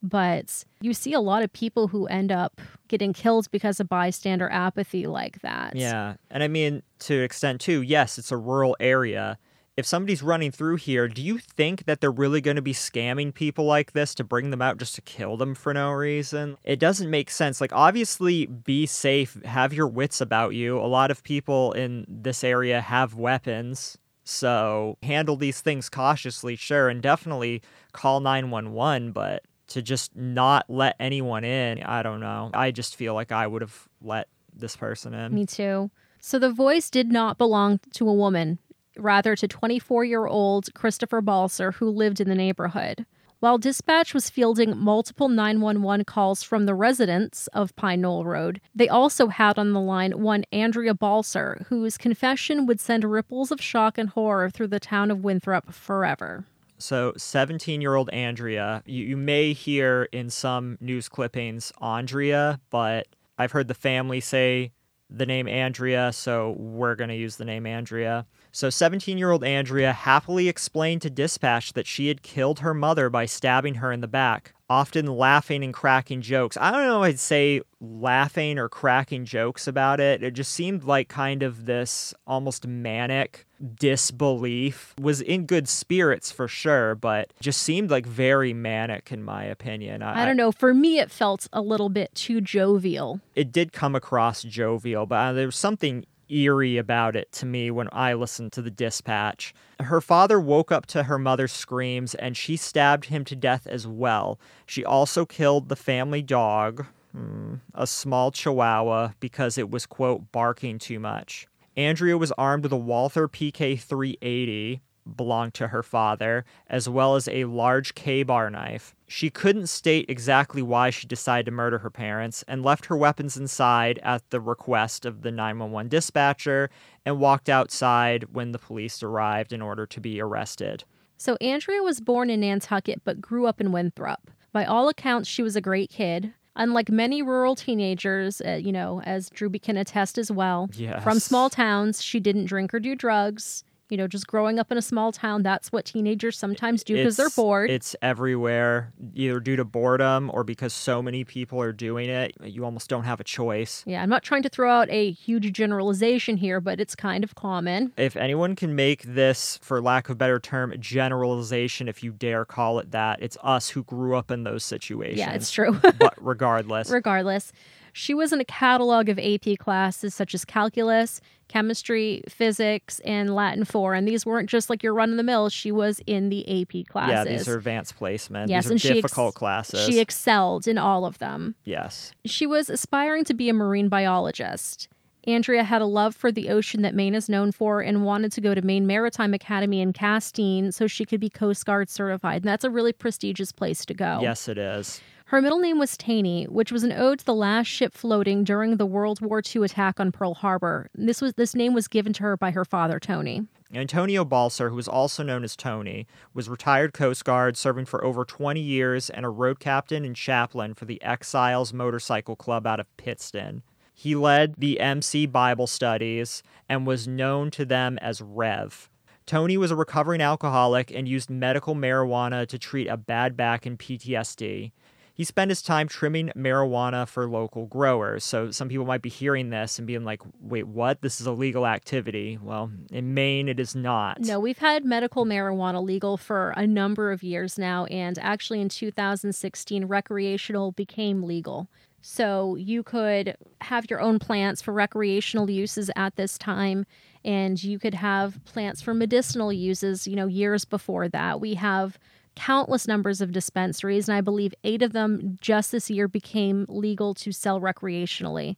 But 0.03 0.63
you 0.79 0.93
see 0.93 1.13
a 1.13 1.19
lot 1.19 1.41
of 1.43 1.51
people 1.53 1.87
who 1.87 2.05
end 2.07 2.31
up 2.31 2.61
getting 2.87 3.13
killed 3.13 3.49
because 3.51 3.79
of 3.79 3.89
bystander 3.89 4.47
apathy 4.49 5.07
like 5.07 5.41
that. 5.41 5.75
Yeah. 5.75 6.15
And 6.29 6.43
I 6.43 6.47
mean, 6.47 6.83
to 6.99 7.17
an 7.17 7.23
extent 7.23 7.61
too, 7.61 7.81
yes, 7.81 8.17
it's 8.19 8.31
a 8.31 8.37
rural 8.37 8.77
area. 8.79 9.37
If 9.77 9.85
somebody's 9.85 10.23
running 10.23 10.51
through 10.51 10.77
here, 10.77 11.07
do 11.07 11.21
you 11.21 11.37
think 11.37 11.85
that 11.85 12.01
they're 12.01 12.09
really 12.09 12.41
going 12.41 12.55
to 12.55 12.63
be 12.63 12.73
scamming 12.73 13.31
people 13.31 13.63
like 13.65 13.91
this 13.91 14.15
to 14.15 14.23
bring 14.23 14.49
them 14.49 14.59
out 14.59 14.79
just 14.79 14.95
to 14.95 15.01
kill 15.01 15.37
them 15.37 15.53
for 15.53 15.71
no 15.71 15.91
reason? 15.91 16.57
It 16.63 16.79
doesn't 16.79 17.11
make 17.11 17.29
sense. 17.29 17.61
Like, 17.61 17.71
obviously, 17.73 18.47
be 18.47 18.87
safe, 18.87 19.37
have 19.43 19.73
your 19.73 19.87
wits 19.87 20.19
about 20.19 20.55
you. 20.55 20.79
A 20.79 20.89
lot 20.89 21.11
of 21.11 21.23
people 21.23 21.73
in 21.73 22.07
this 22.09 22.43
area 22.43 22.81
have 22.81 23.13
weapons. 23.13 23.99
So 24.23 24.97
handle 25.03 25.35
these 25.35 25.61
things 25.61 25.89
cautiously, 25.89 26.55
sure, 26.55 26.89
and 26.89 26.99
definitely 26.99 27.61
call 27.93 28.19
911, 28.19 29.11
but 29.11 29.43
to 29.67 29.83
just 29.83 30.15
not 30.15 30.65
let 30.69 30.95
anyone 30.99 31.43
in, 31.43 31.83
I 31.83 32.01
don't 32.01 32.19
know. 32.19 32.49
I 32.51 32.71
just 32.71 32.95
feel 32.95 33.13
like 33.13 33.31
I 33.31 33.45
would 33.45 33.61
have 33.61 33.87
let 34.01 34.27
this 34.55 34.75
person 34.75 35.13
in. 35.13 35.35
Me 35.35 35.45
too. 35.45 35.91
So 36.19 36.39
the 36.39 36.51
voice 36.51 36.89
did 36.89 37.11
not 37.11 37.37
belong 37.37 37.79
to 37.93 38.09
a 38.09 38.13
woman, 38.13 38.57
rather 38.99 39.35
to 39.35 39.47
24 39.47 40.05
year 40.05 40.25
old 40.25 40.73
Christopher 40.73 41.21
Balcer, 41.21 41.73
who 41.73 41.89
lived 41.89 42.19
in 42.19 42.29
the 42.29 42.35
neighborhood. 42.35 43.05
While 43.39 43.59
dispatch 43.59 44.15
was 44.15 44.31
fielding 44.31 44.75
multiple 44.75 45.29
911 45.29 46.05
calls 46.05 46.41
from 46.41 46.65
the 46.65 46.73
residents 46.73 47.45
of 47.47 47.75
Pine 47.75 48.01
Knoll 48.01 48.25
Road, 48.25 48.59
they 48.73 48.89
also 48.89 49.27
had 49.27 49.59
on 49.59 49.73
the 49.73 49.79
line 49.79 50.23
one 50.23 50.43
Andrea 50.51 50.95
Balcer, 50.95 51.67
whose 51.69 51.99
confession 51.99 52.65
would 52.65 52.79
send 52.79 53.03
ripples 53.03 53.51
of 53.51 53.61
shock 53.61 53.99
and 53.99 54.09
horror 54.09 54.49
through 54.49 54.69
the 54.69 54.79
town 54.79 55.11
of 55.11 55.23
Winthrop 55.23 55.71
forever. 55.71 56.45
So, 56.79 57.13
17 57.15 57.79
year 57.79 57.93
old 57.93 58.09
Andrea, 58.09 58.81
you, 58.87 59.03
you 59.03 59.17
may 59.17 59.53
hear 59.53 60.09
in 60.11 60.31
some 60.31 60.79
news 60.81 61.07
clippings 61.07 61.71
Andrea, 61.79 62.59
but 62.71 63.07
I've 63.37 63.51
heard 63.51 63.67
the 63.67 63.75
family 63.75 64.19
say 64.19 64.71
the 65.09 65.25
name 65.25 65.47
Andrea, 65.47 66.11
so 66.11 66.55
we're 66.57 66.95
going 66.95 67.09
to 67.09 67.15
use 67.15 67.37
the 67.37 67.45
name 67.45 67.65
Andrea. 67.65 68.25
So, 68.57 68.71
17 68.71 69.19
year 69.19 69.29
old 69.29 69.43
Andrea 69.43 69.93
happily 69.93 70.49
explained 70.49 71.03
to 71.03 71.11
dispatch 71.11 71.73
that 71.73 71.85
she 71.85 72.07
had 72.07 72.23
killed 72.23 72.61
her 72.61 72.73
mother 72.73 73.07
by 73.07 73.27
stabbing 73.27 73.75
her 73.75 73.91
in 73.91 74.01
the 74.01 74.07
back, 74.07 74.55
often 74.67 75.05
laughing 75.05 75.63
and 75.63 75.71
cracking 75.71 76.23
jokes. 76.23 76.57
I 76.59 76.71
don't 76.71 76.87
know, 76.87 77.03
I'd 77.03 77.19
say 77.19 77.61
laughing 77.79 78.57
or 78.57 78.67
cracking 78.67 79.25
jokes 79.25 79.67
about 79.67 79.99
it. 79.99 80.23
It 80.23 80.31
just 80.31 80.51
seemed 80.51 80.85
like 80.85 81.07
kind 81.07 81.43
of 81.43 81.67
this 81.67 82.15
almost 82.25 82.65
manic 82.65 83.45
disbelief. 83.75 84.95
Was 84.99 85.21
in 85.21 85.45
good 85.45 85.69
spirits 85.69 86.31
for 86.31 86.47
sure, 86.47 86.95
but 86.95 87.31
just 87.39 87.61
seemed 87.61 87.91
like 87.91 88.07
very 88.07 88.53
manic 88.53 89.11
in 89.11 89.21
my 89.21 89.43
opinion. 89.43 90.01
I 90.01 90.25
don't 90.25 90.35
know. 90.35 90.51
For 90.51 90.73
me, 90.73 90.97
it 90.97 91.11
felt 91.11 91.47
a 91.53 91.61
little 91.61 91.89
bit 91.89 92.15
too 92.15 92.41
jovial. 92.41 93.21
it 93.35 93.51
did 93.51 93.71
come 93.71 93.93
across 93.93 94.41
jovial, 94.41 95.05
but 95.05 95.15
uh, 95.15 95.33
there 95.33 95.45
was 95.45 95.55
something 95.55 96.07
eerie 96.29 96.77
about 96.77 97.15
it 97.15 97.31
to 97.33 97.45
me 97.45 97.71
when 97.71 97.89
I 97.91 98.13
listened 98.13 98.51
to 98.53 98.61
the 98.61 98.71
dispatch. 98.71 99.53
Her 99.79 100.01
father 100.01 100.39
woke 100.39 100.71
up 100.71 100.85
to 100.87 101.03
her 101.03 101.19
mother's 101.19 101.51
screams 101.51 102.15
and 102.15 102.35
she 102.35 102.57
stabbed 102.57 103.05
him 103.05 103.25
to 103.25 103.35
death 103.35 103.67
as 103.67 103.87
well. 103.87 104.39
She 104.65 104.83
also 104.83 105.25
killed 105.25 105.69
the 105.69 105.75
family 105.75 106.21
dog, 106.21 106.85
hmm, 107.11 107.55
a 107.73 107.87
small 107.87 108.31
chihuahua, 108.31 109.11
because 109.19 109.57
it 109.57 109.69
was, 109.69 109.85
quote, 109.85 110.31
barking 110.31 110.79
too 110.79 110.99
much. 110.99 111.47
Andrea 111.75 112.17
was 112.17 112.31
armed 112.33 112.63
with 112.63 112.73
a 112.73 112.77
Walther 112.77 113.27
PK 113.27 113.79
380, 113.79 114.81
belonged 115.15 115.53
to 115.53 115.67
her 115.69 115.83
father, 115.83 116.43
as 116.67 116.89
well 116.89 117.15
as 117.15 117.27
a 117.27 117.45
large 117.45 117.95
Ka-Bar 117.95 118.49
knife. 118.49 118.95
She 119.09 119.29
couldn't 119.29 119.67
state 119.67 120.05
exactly 120.09 120.61
why 120.61 120.89
she 120.89 121.07
decided 121.07 121.45
to 121.45 121.51
murder 121.51 121.79
her 121.79 121.89
parents 121.89 122.43
and 122.47 122.61
left 122.61 122.87
her 122.87 122.97
weapons 122.97 123.37
inside 123.37 123.99
at 124.03 124.29
the 124.31 124.41
request 124.41 125.05
of 125.05 125.21
the 125.21 125.31
911 125.31 125.87
dispatcher 125.89 126.69
and 127.05 127.19
walked 127.19 127.47
outside 127.47 128.25
when 128.33 128.51
the 128.51 128.59
police 128.59 129.01
arrived 129.01 129.53
in 129.53 129.61
order 129.61 129.85
to 129.85 130.01
be 130.01 130.19
arrested. 130.19 130.83
So 131.15 131.37
Andrea 131.39 131.81
was 131.81 132.01
born 132.01 132.29
in 132.29 132.41
Nantucket 132.41 133.01
but 133.05 133.21
grew 133.21 133.47
up 133.47 133.61
in 133.61 133.71
Winthrop. 133.71 134.29
By 134.51 134.65
all 134.65 134.89
accounts, 134.89 135.29
she 135.29 135.41
was 135.41 135.55
a 135.55 135.61
great 135.61 135.89
kid. 135.89 136.33
Unlike 136.57 136.89
many 136.89 137.21
rural 137.21 137.55
teenagers, 137.55 138.41
uh, 138.41 138.59
you 138.61 138.71
know, 138.71 139.01
as 139.03 139.29
Drewby 139.29 139.61
can 139.61 139.77
attest 139.77 140.17
as 140.17 140.31
well, 140.31 140.69
Yes. 140.73 141.03
from 141.03 141.19
small 141.19 141.49
towns, 141.49 142.03
she 142.03 142.19
didn't 142.19 142.45
drink 142.45 142.73
or 142.73 142.79
do 142.79 142.95
drugs. 142.95 143.63
You 143.89 143.95
know, 143.97 144.07
just 144.07 144.27
growing 144.27 144.59
up 144.59 144.71
in 144.71 144.77
a 144.77 144.81
small 144.81 145.11
town, 145.11 145.43
that's 145.43 145.71
what 145.71 145.85
teenagers 145.85 146.37
sometimes 146.37 146.83
do 146.83 146.95
because 146.95 147.15
they're 147.15 147.29
bored. 147.29 147.69
It's 147.69 147.95
everywhere, 148.01 148.91
either 149.13 149.39
due 149.39 149.55
to 149.55 149.63
boredom 149.63 150.29
or 150.33 150.43
because 150.43 150.73
so 150.73 151.01
many 151.01 151.23
people 151.23 151.61
are 151.61 151.71
doing 151.71 152.09
it. 152.09 152.33
You 152.43 152.65
almost 152.65 152.89
don't 152.89 153.03
have 153.03 153.19
a 153.19 153.23
choice. 153.23 153.83
yeah, 153.87 154.01
I'm 154.03 154.09
not 154.09 154.23
trying 154.23 154.43
to 154.43 154.49
throw 154.49 154.69
out 154.69 154.89
a 154.89 155.11
huge 155.11 155.51
generalization 155.53 156.35
here, 156.37 156.59
but 156.59 156.79
it's 156.81 156.95
kind 156.95 157.23
of 157.23 157.35
common. 157.35 157.93
If 157.97 158.17
anyone 158.17 158.55
can 158.55 158.75
make 158.75 159.03
this, 159.03 159.57
for 159.61 159.81
lack 159.81 160.09
of 160.09 160.13
a 160.13 160.15
better 160.15 160.39
term, 160.39 160.73
generalization, 160.79 161.87
if 161.87 162.03
you 162.03 162.11
dare 162.11 162.45
call 162.45 162.79
it 162.79 162.91
that, 162.91 163.21
it's 163.21 163.37
us 163.41 163.69
who 163.69 163.83
grew 163.83 164.15
up 164.15 164.31
in 164.31 164.43
those 164.43 164.63
situations. 164.63 165.19
Yeah, 165.19 165.33
it's 165.33 165.51
true. 165.51 165.79
but 165.99 166.13
regardless, 166.21 166.89
Regardless, 166.89 167.53
she 167.97 168.13
was 168.13 168.31
in 168.31 168.39
a 168.39 168.45
catalog 168.45 169.09
of 169.09 169.17
AP 169.17 169.57
classes 169.57 170.13
such 170.13 170.35
as 170.35 170.45
calculus, 170.45 171.19
chemistry, 171.47 172.21
physics, 172.29 172.99
and 172.99 173.33
Latin 173.33 173.65
4. 173.65 173.95
And 173.95 174.07
these 174.07 174.23
weren't 174.23 174.49
just 174.49 174.69
like 174.69 174.83
your 174.83 174.93
run 174.93 175.09
of 175.09 175.17
the 175.17 175.23
mill. 175.23 175.49
She 175.49 175.71
was 175.71 175.99
in 176.05 176.29
the 176.29 176.61
AP 176.61 176.85
classes. 176.87 177.11
yeah, 177.11 177.23
these 177.23 177.47
are 177.47 177.57
advanced 177.57 177.95
placement. 177.97 178.49
Yes, 178.51 178.65
these 178.65 178.69
are 178.69 178.73
and 178.73 178.81
she 178.81 178.89
ex- 178.89 178.95
difficult 178.97 179.33
classes. 179.33 179.83
She 179.85 179.99
excelled 179.99 180.67
in 180.67 180.77
all 180.77 181.05
of 181.05 181.17
them. 181.17 181.55
yes. 181.63 182.11
She 182.25 182.45
was 182.45 182.69
aspiring 182.69 183.23
to 183.25 183.33
be 183.33 183.49
a 183.49 183.53
marine 183.53 183.89
biologist. 183.89 184.89
Andrea 185.25 185.63
had 185.63 185.81
a 185.81 185.85
love 185.85 186.15
for 186.15 186.31
the 186.31 186.49
ocean 186.49 186.83
that 186.83 186.93
Maine 186.95 187.15
is 187.15 187.27
known 187.27 187.51
for 187.51 187.81
and 187.81 188.05
wanted 188.05 188.31
to 188.33 188.41
go 188.41 188.53
to 188.55 188.61
Maine 188.61 188.85
Maritime 188.87 189.33
Academy 189.33 189.81
in 189.81 189.91
Castine 189.91 190.71
so 190.71 190.87
she 190.87 191.03
could 191.03 191.19
be 191.19 191.29
Coast 191.29 191.65
Guard 191.65 191.89
certified. 191.89 192.43
And 192.43 192.45
that's 192.45 192.63
a 192.63 192.69
really 192.69 192.93
prestigious 192.93 193.51
place 193.51 193.85
to 193.85 193.93
go. 193.93 194.19
Yes, 194.21 194.47
it 194.47 194.57
is. 194.57 195.01
Her 195.29 195.41
middle 195.41 195.59
name 195.59 195.77
was 195.77 195.97
Taney, 195.97 196.45
which 196.45 196.71
was 196.71 196.83
an 196.83 196.93
ode 196.93 197.19
to 197.19 197.25
the 197.25 197.33
last 197.33 197.67
ship 197.67 197.93
floating 197.93 198.45
during 198.45 198.77
the 198.77 198.85
World 198.85 199.19
War 199.19 199.41
II 199.45 199.65
attack 199.65 199.99
on 199.99 200.13
Pearl 200.13 200.35
Harbor. 200.35 200.89
This 200.95 201.19
was 201.19 201.33
this 201.33 201.53
name 201.53 201.73
was 201.73 201.89
given 201.89 202.13
to 202.13 202.23
her 202.23 202.37
by 202.37 202.51
her 202.51 202.63
father, 202.63 202.97
Tony. 202.97 203.45
Antonio 203.73 204.23
Balcer, 204.23 204.69
who 204.69 204.77
was 204.77 204.87
also 204.87 205.23
known 205.23 205.43
as 205.43 205.57
Tony, 205.57 206.07
was 206.33 206.47
retired 206.47 206.93
Coast 206.93 207.25
Guard, 207.25 207.57
serving 207.57 207.83
for 207.83 208.05
over 208.05 208.23
20 208.23 208.61
years, 208.61 209.09
and 209.09 209.25
a 209.25 209.29
road 209.29 209.59
captain 209.59 210.05
and 210.05 210.15
chaplain 210.15 210.73
for 210.73 210.85
the 210.85 211.03
Exiles 211.03 211.73
Motorcycle 211.73 212.37
Club 212.37 212.65
out 212.65 212.79
of 212.79 212.95
Pittston. 212.95 213.63
He 213.93 214.15
led 214.15 214.55
the 214.57 214.79
MC 214.79 215.25
Bible 215.25 215.67
studies 215.67 216.41
and 216.69 216.87
was 216.87 217.05
known 217.05 217.51
to 217.51 217.65
them 217.65 217.97
as 217.97 218.21
Rev. 218.21 218.89
Tony 219.25 219.57
was 219.57 219.71
a 219.71 219.75
recovering 219.75 220.21
alcoholic 220.21 220.89
and 220.89 221.05
used 221.05 221.29
medical 221.29 221.75
marijuana 221.75 222.47
to 222.47 222.57
treat 222.57 222.87
a 222.87 222.95
bad 222.95 223.35
back 223.35 223.65
and 223.65 223.77
PTSD. 223.77 224.71
He 225.17 225.23
spent 225.23 225.49
his 225.49 225.63
time 225.63 225.87
trimming 225.87 226.31
marijuana 226.37 227.07
for 227.07 227.27
local 227.27 227.65
growers. 227.65 228.23
So 228.23 228.51
some 228.51 228.69
people 228.69 228.85
might 228.85 229.01
be 229.01 229.09
hearing 229.09 229.49
this 229.49 229.79
and 229.79 229.87
being 229.87 230.03
like, 230.03 230.21
wait, 230.39 230.67
what? 230.67 231.01
This 231.01 231.19
is 231.19 231.25
a 231.25 231.31
legal 231.31 231.65
activity. 231.65 232.37
Well, 232.39 232.69
in 232.91 233.15
Maine, 233.15 233.49
it 233.49 233.59
is 233.59 233.75
not. 233.75 234.21
No, 234.21 234.39
we've 234.39 234.59
had 234.59 234.85
medical 234.85 235.25
marijuana 235.25 235.83
legal 235.83 236.17
for 236.17 236.51
a 236.51 236.67
number 236.67 237.11
of 237.11 237.23
years 237.23 237.57
now, 237.57 237.85
and 237.85 238.19
actually 238.19 238.61
in 238.61 238.69
2016, 238.69 239.85
recreational 239.85 240.71
became 240.73 241.23
legal. 241.23 241.67
So 241.99 242.55
you 242.55 242.83
could 242.83 243.35
have 243.61 243.89
your 243.89 243.99
own 243.99 244.19
plants 244.19 244.61
for 244.61 244.71
recreational 244.71 245.49
uses 245.49 245.89
at 245.95 246.15
this 246.15 246.37
time, 246.37 246.85
and 247.25 247.61
you 247.61 247.79
could 247.79 247.95
have 247.95 248.39
plants 248.45 248.83
for 248.83 248.93
medicinal 248.93 249.51
uses, 249.51 250.07
you 250.07 250.15
know, 250.15 250.27
years 250.27 250.63
before 250.63 251.09
that. 251.09 251.41
We 251.41 251.55
have 251.55 251.97
countless 252.37 252.87
numbers 252.87 253.19
of 253.19 253.31
dispensaries, 253.31 254.07
and 254.07 254.15
I 254.15 254.21
believe 254.21 254.53
eight 254.63 254.83
of 254.83 254.93
them 254.93 255.37
just 255.41 255.71
this 255.71 255.89
year 255.89 256.07
became 256.07 256.65
legal 256.69 257.13
to 257.15 257.31
sell 257.31 257.59
recreationally. 257.59 258.57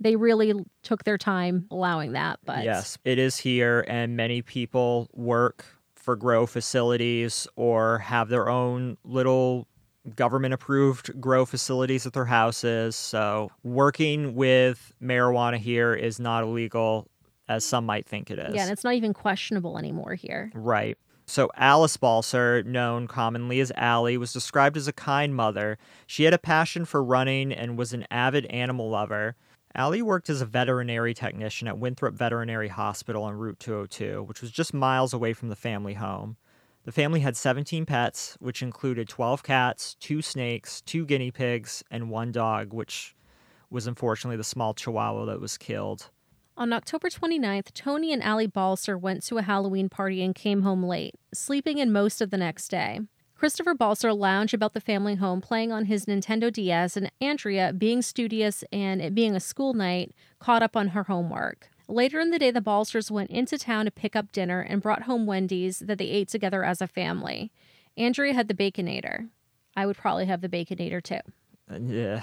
They 0.00 0.16
really 0.16 0.52
took 0.82 1.04
their 1.04 1.16
time 1.18 1.66
allowing 1.70 2.12
that, 2.12 2.40
but 2.44 2.64
Yes, 2.64 2.98
it 3.04 3.18
is 3.18 3.36
here, 3.36 3.84
and 3.86 4.16
many 4.16 4.42
people 4.42 5.08
work 5.12 5.64
for 5.94 6.16
grow 6.16 6.46
facilities 6.46 7.46
or 7.56 7.98
have 7.98 8.28
their 8.30 8.48
own 8.48 8.96
little 9.04 9.68
government 10.16 10.54
approved 10.54 11.20
grow 11.20 11.44
facilities 11.44 12.06
at 12.06 12.14
their 12.14 12.24
houses. 12.24 12.96
So, 12.96 13.50
working 13.62 14.34
with 14.34 14.92
marijuana 15.00 15.58
here 15.58 15.94
is 15.94 16.18
not 16.18 16.42
illegal 16.42 17.06
as 17.48 17.64
some 17.64 17.84
might 17.84 18.06
think 18.06 18.30
it 18.30 18.38
is. 18.38 18.54
yeah, 18.54 18.62
and 18.62 18.72
it's 18.72 18.84
not 18.84 18.94
even 18.94 19.12
questionable 19.12 19.76
anymore 19.78 20.14
here. 20.14 20.50
Right. 20.54 20.96
So, 21.30 21.48
Alice 21.54 21.96
Balcer, 21.96 22.64
known 22.64 23.06
commonly 23.06 23.60
as 23.60 23.70
Allie, 23.76 24.16
was 24.16 24.32
described 24.32 24.76
as 24.76 24.88
a 24.88 24.92
kind 24.92 25.32
mother. 25.32 25.78
She 26.04 26.24
had 26.24 26.34
a 26.34 26.38
passion 26.38 26.84
for 26.84 27.04
running 27.04 27.52
and 27.52 27.78
was 27.78 27.92
an 27.92 28.04
avid 28.10 28.46
animal 28.46 28.90
lover. 28.90 29.36
Allie 29.72 30.02
worked 30.02 30.28
as 30.28 30.40
a 30.40 30.44
veterinary 30.44 31.14
technician 31.14 31.68
at 31.68 31.78
Winthrop 31.78 32.16
Veterinary 32.16 32.66
Hospital 32.66 33.22
on 33.22 33.34
Route 33.34 33.60
202, 33.60 34.24
which 34.24 34.40
was 34.40 34.50
just 34.50 34.74
miles 34.74 35.12
away 35.12 35.32
from 35.32 35.50
the 35.50 35.54
family 35.54 35.94
home. 35.94 36.36
The 36.82 36.90
family 36.90 37.20
had 37.20 37.36
17 37.36 37.86
pets, 37.86 38.36
which 38.40 38.60
included 38.60 39.08
12 39.08 39.44
cats, 39.44 39.94
two 40.00 40.22
snakes, 40.22 40.80
two 40.80 41.06
guinea 41.06 41.30
pigs, 41.30 41.84
and 41.92 42.10
one 42.10 42.32
dog, 42.32 42.72
which 42.72 43.14
was 43.70 43.86
unfortunately 43.86 44.36
the 44.36 44.42
small 44.42 44.74
chihuahua 44.74 45.26
that 45.26 45.40
was 45.40 45.56
killed. 45.56 46.10
On 46.60 46.74
October 46.74 47.08
29th, 47.08 47.72
Tony 47.72 48.12
and 48.12 48.22
Allie 48.22 48.46
Balcer 48.46 48.98
went 48.98 49.22
to 49.22 49.38
a 49.38 49.42
Halloween 49.42 49.88
party 49.88 50.22
and 50.22 50.34
came 50.34 50.60
home 50.60 50.84
late, 50.84 51.14
sleeping 51.32 51.78
in 51.78 51.90
most 51.90 52.20
of 52.20 52.28
the 52.28 52.36
next 52.36 52.68
day. 52.68 53.00
Christopher 53.34 53.72
Balcer 53.72 54.12
lounged 54.12 54.52
about 54.52 54.74
the 54.74 54.80
family 54.82 55.14
home 55.14 55.40
playing 55.40 55.72
on 55.72 55.86
his 55.86 56.04
Nintendo 56.04 56.52
DS, 56.52 56.98
and 56.98 57.10
Andrea, 57.18 57.72
being 57.72 58.02
studious 58.02 58.62
and 58.70 59.00
it 59.00 59.14
being 59.14 59.34
a 59.34 59.40
school 59.40 59.72
night, 59.72 60.14
caught 60.38 60.62
up 60.62 60.76
on 60.76 60.88
her 60.88 61.04
homework. 61.04 61.70
Later 61.88 62.20
in 62.20 62.28
the 62.28 62.38
day, 62.38 62.50
the 62.50 62.60
Balcers 62.60 63.10
went 63.10 63.30
into 63.30 63.56
town 63.56 63.86
to 63.86 63.90
pick 63.90 64.14
up 64.14 64.30
dinner 64.30 64.60
and 64.60 64.82
brought 64.82 65.04
home 65.04 65.24
Wendy's 65.24 65.78
that 65.78 65.96
they 65.96 66.10
ate 66.10 66.28
together 66.28 66.62
as 66.62 66.82
a 66.82 66.86
family. 66.86 67.50
Andrea 67.96 68.34
had 68.34 68.48
the 68.48 68.54
Baconator. 68.54 69.30
I 69.74 69.86
would 69.86 69.96
probably 69.96 70.26
have 70.26 70.42
the 70.42 70.48
Baconator 70.50 71.02
too. 71.02 71.20
Uh, 71.72 71.78
yeah. 71.80 72.22